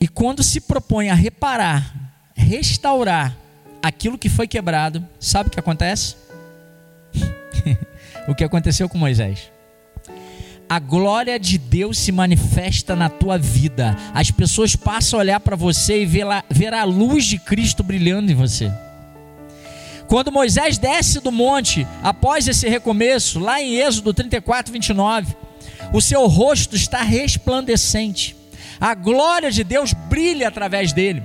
e 0.00 0.06
quando 0.06 0.42
se 0.42 0.60
propõe 0.60 1.08
a 1.08 1.14
reparar, 1.14 2.12
restaurar 2.34 3.36
aquilo 3.82 4.18
que 4.18 4.28
foi 4.28 4.46
quebrado, 4.46 5.06
sabe 5.18 5.48
o 5.48 5.50
que 5.50 5.58
acontece? 5.58 6.16
o 8.28 8.34
que 8.34 8.44
aconteceu 8.44 8.88
com 8.88 8.98
Moisés. 8.98 9.50
A 10.68 10.78
glória 10.78 11.38
de 11.38 11.58
Deus 11.58 11.98
se 11.98 12.10
manifesta 12.10 12.96
na 12.96 13.08
tua 13.08 13.38
vida. 13.38 13.96
As 14.12 14.30
pessoas 14.30 14.74
passam 14.74 15.18
a 15.18 15.22
olhar 15.22 15.40
para 15.40 15.56
você 15.56 16.02
e 16.02 16.06
ver, 16.06 16.74
a 16.74 16.84
luz 16.84 17.24
de 17.24 17.38
Cristo 17.38 17.82
brilhando 17.82 18.32
em 18.32 18.34
você. 18.34 18.72
Quando 20.08 20.30
Moisés 20.32 20.78
desce 20.78 21.20
do 21.20 21.32
monte, 21.32 21.86
após 22.02 22.46
esse 22.46 22.68
recomeço, 22.68 23.38
lá 23.38 23.60
em 23.60 23.76
Êxodo 23.76 24.12
34, 24.12 24.72
29, 24.72 25.34
o 25.92 26.00
seu 26.00 26.26
rosto 26.26 26.76
está 26.76 27.02
resplandecente, 27.02 28.36
a 28.80 28.94
glória 28.94 29.50
de 29.50 29.64
Deus 29.64 29.92
brilha 29.92 30.48
através 30.48 30.92
dele. 30.92 31.22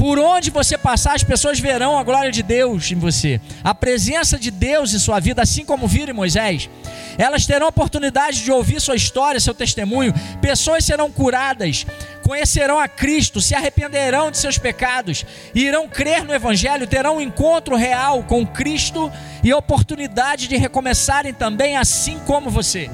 Por 0.00 0.18
onde 0.18 0.50
você 0.50 0.78
passar, 0.78 1.14
as 1.14 1.22
pessoas 1.22 1.60
verão 1.60 1.98
a 1.98 2.02
glória 2.02 2.32
de 2.32 2.42
Deus 2.42 2.90
em 2.90 2.94
você, 2.94 3.38
a 3.62 3.74
presença 3.74 4.38
de 4.38 4.50
Deus 4.50 4.94
em 4.94 4.98
sua 4.98 5.20
vida, 5.20 5.42
assim 5.42 5.62
como 5.62 5.86
viram 5.86 6.14
Moisés. 6.14 6.70
Elas 7.18 7.44
terão 7.44 7.68
oportunidade 7.68 8.42
de 8.42 8.50
ouvir 8.50 8.80
sua 8.80 8.96
história, 8.96 9.38
seu 9.38 9.52
testemunho. 9.52 10.14
Pessoas 10.40 10.86
serão 10.86 11.10
curadas, 11.10 11.84
conhecerão 12.30 12.78
a 12.78 12.86
Cristo, 12.86 13.40
se 13.40 13.56
arrependerão 13.56 14.30
de 14.30 14.38
seus 14.38 14.56
pecados, 14.56 15.26
irão 15.52 15.88
crer 15.88 16.24
no 16.24 16.32
Evangelho, 16.32 16.86
terão 16.86 17.16
um 17.16 17.20
encontro 17.20 17.74
real 17.74 18.22
com 18.22 18.46
Cristo 18.46 19.10
e 19.42 19.52
oportunidade 19.52 20.46
de 20.46 20.56
recomeçarem 20.56 21.34
também, 21.34 21.76
assim 21.76 22.20
como 22.28 22.48
você. 22.48 22.88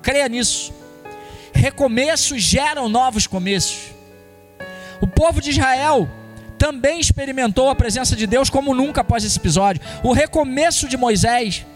Creia 0.00 0.26
nisso. 0.30 0.72
Recomeços 1.52 2.40
geram 2.40 2.88
novos 2.88 3.26
começos. 3.26 3.92
O 5.02 5.06
povo 5.06 5.38
de 5.42 5.50
Israel 5.50 6.08
também 6.56 7.00
experimentou 7.00 7.68
a 7.68 7.74
presença 7.74 8.16
de 8.16 8.26
Deus 8.26 8.48
como 8.48 8.74
nunca 8.74 9.02
após 9.02 9.24
esse 9.24 9.38
episódio. 9.38 9.82
O 10.02 10.14
recomeço 10.14 10.88
de 10.88 10.96
Moisés 10.96 11.66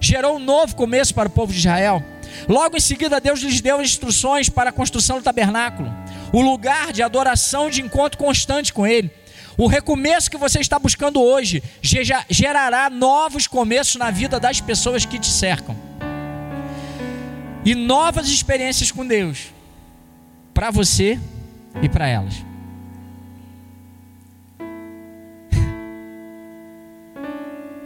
gerou 0.00 0.36
um 0.36 0.38
novo 0.38 0.74
começo 0.74 1.14
para 1.14 1.28
o 1.28 1.32
povo 1.32 1.52
de 1.52 1.58
Israel. 1.58 2.02
Logo 2.48 2.76
em 2.76 2.80
seguida, 2.80 3.20
Deus 3.20 3.40
lhes 3.40 3.60
deu 3.60 3.80
instruções 3.82 4.48
para 4.48 4.70
a 4.70 4.72
construção 4.72 5.18
do 5.18 5.22
tabernáculo, 5.22 5.92
o 6.32 6.40
lugar 6.40 6.92
de 6.92 7.02
adoração 7.02 7.68
de 7.70 7.82
encontro 7.82 8.18
constante 8.18 8.72
com 8.72 8.86
Ele. 8.86 9.10
O 9.58 9.66
recomeço 9.66 10.30
que 10.30 10.36
você 10.36 10.60
está 10.60 10.78
buscando 10.78 11.20
hoje 11.22 11.62
gerará 12.28 12.90
novos 12.90 13.46
começos 13.46 13.96
na 13.96 14.10
vida 14.10 14.38
das 14.38 14.60
pessoas 14.60 15.06
que 15.06 15.18
te 15.18 15.30
cercam. 15.30 15.74
E 17.64 17.74
novas 17.74 18.28
experiências 18.28 18.92
com 18.92 19.04
Deus, 19.04 19.46
para 20.52 20.70
você 20.70 21.18
e 21.82 21.88
para 21.88 22.06
elas. 22.06 22.34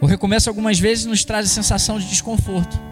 O 0.01 0.07
recomeço 0.07 0.49
algumas 0.49 0.79
vezes 0.79 1.05
nos 1.05 1.23
traz 1.23 1.45
a 1.45 1.49
sensação 1.49 1.99
de 1.99 2.07
desconforto. 2.07 2.90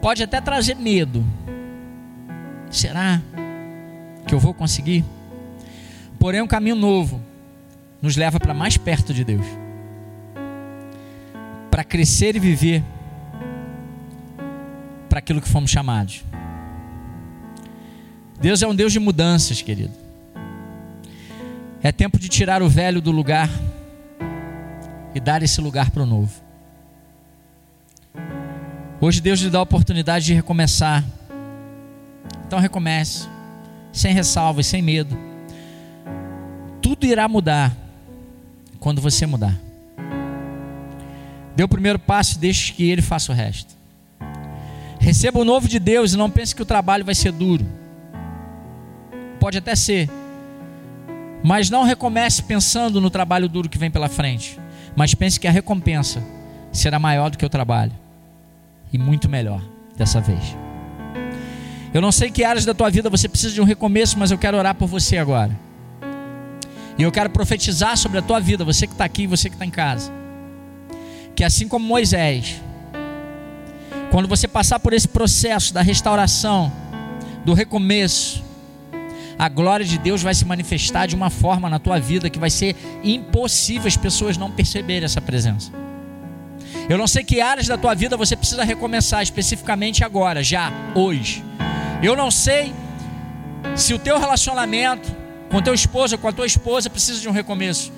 Pode 0.00 0.22
até 0.22 0.40
trazer 0.40 0.74
medo. 0.76 1.24
Será 2.70 3.20
que 4.26 4.34
eu 4.34 4.38
vou 4.38 4.54
conseguir? 4.54 5.04
Porém, 6.18 6.40
um 6.40 6.46
caminho 6.46 6.76
novo 6.76 7.20
nos 8.00 8.16
leva 8.16 8.40
para 8.40 8.54
mais 8.54 8.76
perto 8.76 9.12
de 9.12 9.24
Deus. 9.24 9.44
Para 11.70 11.84
crescer 11.84 12.36
e 12.36 12.38
viver 12.38 12.82
para 15.08 15.18
aquilo 15.18 15.40
que 15.40 15.48
fomos 15.48 15.70
chamados. 15.70 16.24
Deus 18.40 18.62
é 18.62 18.66
um 18.66 18.74
Deus 18.74 18.92
de 18.92 18.98
mudanças, 18.98 19.60
querido. 19.60 19.92
É 21.82 21.92
tempo 21.92 22.18
de 22.18 22.28
tirar 22.28 22.62
o 22.62 22.68
velho 22.68 23.00
do 23.00 23.10
lugar 23.10 23.50
e 25.14 25.20
dar 25.20 25.42
esse 25.42 25.60
lugar 25.60 25.90
para 25.90 26.02
o 26.02 26.06
novo. 26.06 26.49
Hoje 29.02 29.20
Deus 29.22 29.40
lhe 29.40 29.48
dá 29.48 29.58
a 29.58 29.62
oportunidade 29.62 30.26
de 30.26 30.34
recomeçar. 30.34 31.02
Então 32.46 32.58
recomece, 32.58 33.26
sem 33.92 34.12
ressalvas, 34.12 34.66
sem 34.66 34.82
medo. 34.82 35.16
tudo 36.82 37.06
irá 37.06 37.26
mudar 37.26 37.74
quando 38.78 39.00
você 39.00 39.24
mudar. 39.24 39.58
Dê 41.56 41.64
o 41.64 41.68
primeiro 41.68 41.98
passo 41.98 42.36
e 42.36 42.38
deixe 42.38 42.72
que 42.72 42.90
Ele 42.90 43.00
faça 43.00 43.32
o 43.32 43.34
resto. 43.34 43.74
Receba 44.98 45.38
o 45.38 45.44
novo 45.44 45.66
de 45.66 45.78
Deus 45.78 46.12
e 46.12 46.16
não 46.16 46.30
pense 46.30 46.54
que 46.54 46.62
o 46.62 46.66
trabalho 46.66 47.04
vai 47.04 47.14
ser 47.14 47.32
duro. 47.32 47.66
Pode 49.38 49.56
até 49.56 49.74
ser. 49.74 50.10
Mas 51.42 51.70
não 51.70 51.84
recomece 51.84 52.42
pensando 52.42 53.00
no 53.00 53.08
trabalho 53.08 53.48
duro 53.48 53.68
que 53.68 53.78
vem 53.78 53.90
pela 53.90 54.08
frente. 54.08 54.58
Mas 54.94 55.14
pense 55.14 55.40
que 55.40 55.48
a 55.48 55.50
recompensa 55.50 56.22
será 56.70 56.98
maior 56.98 57.30
do 57.30 57.38
que 57.38 57.46
o 57.46 57.48
trabalho. 57.48 57.92
E 58.92 58.98
muito 58.98 59.28
melhor 59.28 59.62
dessa 59.96 60.20
vez. 60.20 60.56
Eu 61.92 62.00
não 62.00 62.12
sei 62.12 62.30
que 62.30 62.44
áreas 62.44 62.64
da 62.64 62.72
tua 62.72 62.90
vida 62.90 63.10
você 63.10 63.28
precisa 63.28 63.52
de 63.52 63.60
um 63.60 63.64
recomeço, 63.64 64.18
mas 64.18 64.30
eu 64.30 64.38
quero 64.38 64.56
orar 64.56 64.74
por 64.74 64.86
você 64.86 65.18
agora. 65.18 65.58
E 66.96 67.02
eu 67.02 67.10
quero 67.10 67.30
profetizar 67.30 67.96
sobre 67.96 68.18
a 68.18 68.22
tua 68.22 68.38
vida, 68.38 68.64
você 68.64 68.86
que 68.86 68.92
está 68.92 69.04
aqui 69.04 69.22
e 69.22 69.26
você 69.26 69.48
que 69.48 69.54
está 69.56 69.64
em 69.64 69.70
casa. 69.70 70.12
Que 71.34 71.42
assim 71.42 71.66
como 71.66 71.84
Moisés, 71.84 72.60
quando 74.10 74.28
você 74.28 74.46
passar 74.46 74.78
por 74.78 74.92
esse 74.92 75.08
processo 75.08 75.72
da 75.72 75.82
restauração, 75.82 76.70
do 77.44 77.54
recomeço, 77.54 78.44
a 79.38 79.48
glória 79.48 79.86
de 79.86 79.96
Deus 79.96 80.22
vai 80.22 80.34
se 80.34 80.44
manifestar 80.44 81.06
de 81.06 81.16
uma 81.16 81.30
forma 81.30 81.70
na 81.70 81.78
tua 81.78 81.98
vida 81.98 82.28
que 82.28 82.38
vai 82.38 82.50
ser 82.50 82.76
impossível 83.02 83.88
as 83.88 83.96
pessoas 83.96 84.36
não 84.36 84.50
perceberem 84.50 85.04
essa 85.04 85.20
presença. 85.20 85.72
Eu 86.90 86.98
não 86.98 87.06
sei 87.06 87.22
que 87.22 87.40
áreas 87.40 87.68
da 87.68 87.78
tua 87.78 87.94
vida 87.94 88.16
você 88.16 88.34
precisa 88.34 88.64
recomeçar 88.64 89.22
especificamente 89.22 90.02
agora, 90.02 90.42
já, 90.42 90.72
hoje. 90.92 91.44
Eu 92.02 92.16
não 92.16 92.32
sei 92.32 92.74
se 93.76 93.94
o 93.94 93.98
teu 93.98 94.18
relacionamento 94.18 95.08
com 95.48 95.62
teu 95.62 95.72
esposo 95.72 96.18
com 96.18 96.26
a 96.26 96.32
tua 96.32 96.46
esposa 96.46 96.90
precisa 96.90 97.20
de 97.20 97.28
um 97.28 97.32
recomeço. 97.32 97.92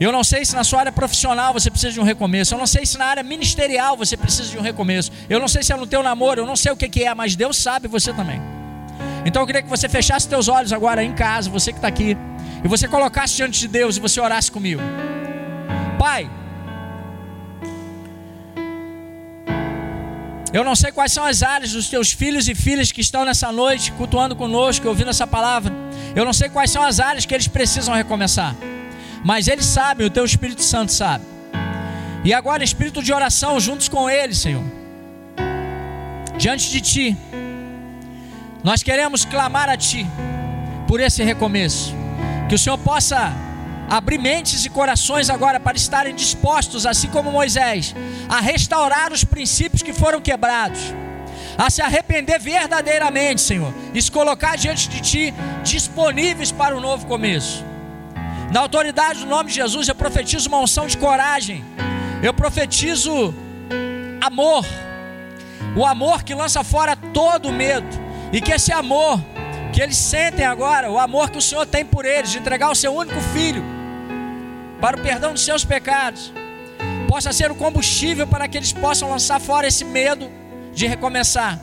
Eu 0.00 0.10
não 0.10 0.24
sei 0.24 0.44
se 0.44 0.56
na 0.56 0.64
sua 0.64 0.80
área 0.80 0.90
profissional 0.90 1.52
você 1.52 1.70
precisa 1.70 1.92
de 1.92 2.00
um 2.00 2.02
recomeço. 2.02 2.54
Eu 2.54 2.58
não 2.58 2.66
sei 2.66 2.84
se 2.84 2.98
na 2.98 3.04
área 3.04 3.22
ministerial 3.22 3.96
você 3.96 4.16
precisa 4.16 4.50
de 4.50 4.58
um 4.58 4.62
recomeço. 4.62 5.12
Eu 5.30 5.38
não 5.38 5.46
sei 5.46 5.62
se 5.62 5.72
é 5.72 5.76
no 5.76 5.86
teu 5.86 6.02
namoro, 6.02 6.40
eu 6.40 6.46
não 6.46 6.56
sei 6.56 6.72
o 6.72 6.76
que, 6.76 6.88
que 6.88 7.04
é, 7.04 7.14
mas 7.14 7.36
Deus 7.36 7.56
sabe 7.56 7.86
você 7.86 8.12
também. 8.12 8.42
Então 9.24 9.42
eu 9.42 9.46
queria 9.46 9.62
que 9.62 9.70
você 9.70 9.88
fechasse 9.88 10.28
teus 10.28 10.48
olhos 10.48 10.72
agora 10.72 11.04
em 11.04 11.12
casa, 11.12 11.48
você 11.48 11.70
que 11.70 11.78
está 11.78 11.86
aqui, 11.86 12.16
e 12.64 12.66
você 12.66 12.88
colocasse 12.88 13.36
diante 13.36 13.60
de 13.60 13.68
Deus 13.68 13.96
e 13.96 14.00
você 14.00 14.20
orasse 14.20 14.50
comigo. 14.50 14.82
Pai, 16.00 16.28
Eu 20.56 20.64
não 20.64 20.74
sei 20.74 20.90
quais 20.90 21.12
são 21.12 21.22
as 21.22 21.42
áreas 21.42 21.72
dos 21.72 21.86
teus 21.90 22.10
filhos 22.12 22.48
e 22.48 22.54
filhas 22.54 22.90
que 22.90 23.02
estão 23.02 23.26
nessa 23.26 23.52
noite 23.52 23.92
cultuando 23.92 24.34
conosco, 24.34 24.88
ouvindo 24.88 25.10
essa 25.10 25.26
palavra. 25.26 25.70
Eu 26.14 26.24
não 26.24 26.32
sei 26.32 26.48
quais 26.48 26.70
são 26.70 26.82
as 26.82 26.98
áreas 26.98 27.26
que 27.26 27.34
eles 27.34 27.46
precisam 27.46 27.94
recomeçar. 27.94 28.56
Mas 29.22 29.48
eles 29.48 29.66
sabem, 29.66 30.06
o 30.06 30.08
teu 30.08 30.24
Espírito 30.24 30.62
Santo 30.62 30.92
sabe. 30.92 31.26
E 32.24 32.32
agora, 32.32 32.64
espírito 32.64 33.02
de 33.02 33.12
oração, 33.12 33.60
juntos 33.60 33.86
com 33.86 34.08
eles, 34.08 34.38
Senhor. 34.38 34.64
Diante 36.38 36.70
de 36.70 36.80
Ti, 36.80 37.16
nós 38.64 38.82
queremos 38.82 39.26
clamar 39.26 39.68
a 39.68 39.76
Ti 39.76 40.06
por 40.88 41.00
esse 41.00 41.22
recomeço. 41.22 41.94
Que 42.48 42.54
o 42.54 42.58
Senhor 42.58 42.78
possa 42.78 43.30
abrir 43.88 44.18
mentes 44.18 44.64
e 44.64 44.70
corações 44.70 45.30
agora 45.30 45.60
para 45.60 45.76
estarem 45.76 46.14
dispostos, 46.14 46.86
assim 46.86 47.08
como 47.08 47.30
Moisés, 47.30 47.94
a 48.28 48.40
restaurar 48.40 49.12
os 49.12 49.24
princípios 49.24 49.82
que 49.82 49.92
foram 49.92 50.20
quebrados, 50.20 50.80
a 51.56 51.70
se 51.70 51.80
arrepender 51.80 52.40
verdadeiramente, 52.40 53.40
Senhor, 53.40 53.72
e 53.94 54.02
se 54.02 54.10
colocar 54.10 54.56
diante 54.56 54.88
de 54.88 55.00
Ti 55.00 55.34
disponíveis 55.62 56.50
para 56.50 56.76
o 56.76 56.80
novo 56.80 57.06
começo. 57.06 57.64
Na 58.52 58.60
autoridade 58.60 59.20
do 59.20 59.26
nome 59.26 59.48
de 59.48 59.56
Jesus, 59.56 59.88
eu 59.88 59.94
profetizo 59.94 60.48
uma 60.48 60.58
unção 60.58 60.86
de 60.86 60.96
coragem, 60.96 61.64
eu 62.22 62.34
profetizo 62.34 63.34
amor, 64.20 64.64
o 65.76 65.84
amor 65.84 66.22
que 66.22 66.34
lança 66.34 66.64
fora 66.64 66.96
todo 66.96 67.52
medo, 67.52 67.86
e 68.32 68.40
que 68.40 68.52
esse 68.52 68.72
amor 68.72 69.20
que 69.72 69.80
eles 69.80 69.96
sentem 69.96 70.44
agora, 70.44 70.90
o 70.90 70.98
amor 70.98 71.30
que 71.30 71.38
o 71.38 71.42
Senhor 71.42 71.66
tem 71.66 71.84
por 71.84 72.04
eles, 72.04 72.30
de 72.30 72.38
entregar 72.38 72.70
o 72.70 72.74
seu 72.74 72.94
único 72.94 73.20
filho 73.20 73.75
para 74.80 74.96
o 74.96 75.00
perdão 75.00 75.32
dos 75.32 75.44
seus 75.44 75.64
pecados, 75.64 76.32
possa 77.08 77.32
ser 77.32 77.50
o 77.50 77.54
combustível 77.54 78.26
para 78.26 78.46
que 78.48 78.56
eles 78.56 78.72
possam 78.72 79.10
lançar 79.10 79.40
fora 79.40 79.66
esse 79.66 79.84
medo 79.84 80.30
de 80.72 80.86
recomeçar 80.86 81.58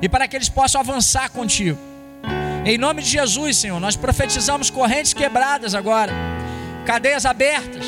e 0.00 0.08
para 0.08 0.26
que 0.26 0.36
eles 0.36 0.48
possam 0.48 0.80
avançar 0.80 1.30
contigo. 1.30 1.78
Em 2.64 2.78
nome 2.78 3.02
de 3.02 3.08
Jesus, 3.08 3.56
Senhor, 3.56 3.78
nós 3.78 3.96
profetizamos 3.96 4.70
correntes 4.70 5.12
quebradas 5.12 5.74
agora, 5.74 6.12
cadeias 6.84 7.24
abertas, 7.24 7.84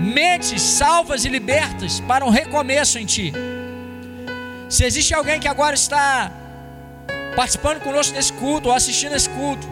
mentes 0.00 0.60
salvas 0.62 1.24
e 1.24 1.28
libertas 1.28 2.00
para 2.00 2.24
um 2.24 2.30
recomeço 2.30 2.98
em 2.98 3.06
Ti. 3.06 3.32
Se 4.68 4.84
existe 4.84 5.14
alguém 5.14 5.38
que 5.38 5.48
agora 5.48 5.74
está 5.74 6.32
participando 7.36 7.80
conosco 7.80 8.14
desse 8.14 8.32
culto 8.32 8.68
ou 8.68 8.74
assistindo 8.74 9.14
esse 9.14 9.28
culto 9.30 9.68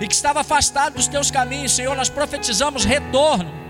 e 0.00 0.06
que 0.06 0.14
estava 0.14 0.40
afastado 0.40 0.94
dos 0.94 1.06
Teus 1.06 1.30
caminhos, 1.30 1.72
Senhor, 1.72 1.94
nós 1.94 2.08
profetizamos 2.10 2.84
retorno 2.84 3.61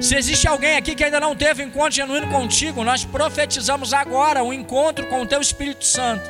se 0.00 0.14
existe 0.14 0.46
alguém 0.46 0.76
aqui 0.76 0.94
que 0.94 1.02
ainda 1.02 1.18
não 1.18 1.34
teve 1.34 1.62
encontro 1.62 1.92
genuíno 1.92 2.28
contigo, 2.28 2.84
nós 2.84 3.04
profetizamos 3.04 3.92
agora 3.92 4.44
um 4.44 4.52
encontro 4.52 5.06
com 5.08 5.22
o 5.22 5.26
teu 5.26 5.40
Espírito 5.40 5.84
Santo. 5.84 6.28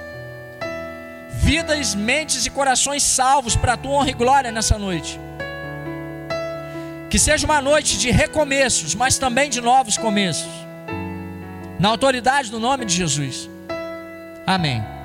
Vidas, 1.42 1.94
mentes 1.94 2.46
e 2.46 2.50
corações 2.50 3.02
salvos 3.02 3.57
para 3.57 3.74
a 3.74 3.76
tua 3.76 3.92
honra 3.92 4.11
e 4.11 4.14
glória 4.14 4.50
nessa 4.50 4.78
noite. 4.78 5.20
Que 7.11 7.18
seja 7.18 7.46
uma 7.46 7.61
noite 7.61 7.98
de 7.98 8.11
recomeços, 8.11 8.94
mas 8.94 9.18
também 9.18 9.48
de 9.48 9.61
novos 9.61 9.96
começos. 9.96 10.50
Na 11.78 11.88
autoridade 11.88 12.50
do 12.50 12.59
nome 12.59 12.85
de 12.85 12.94
Jesus. 12.94 13.48
Amém. 14.46 14.97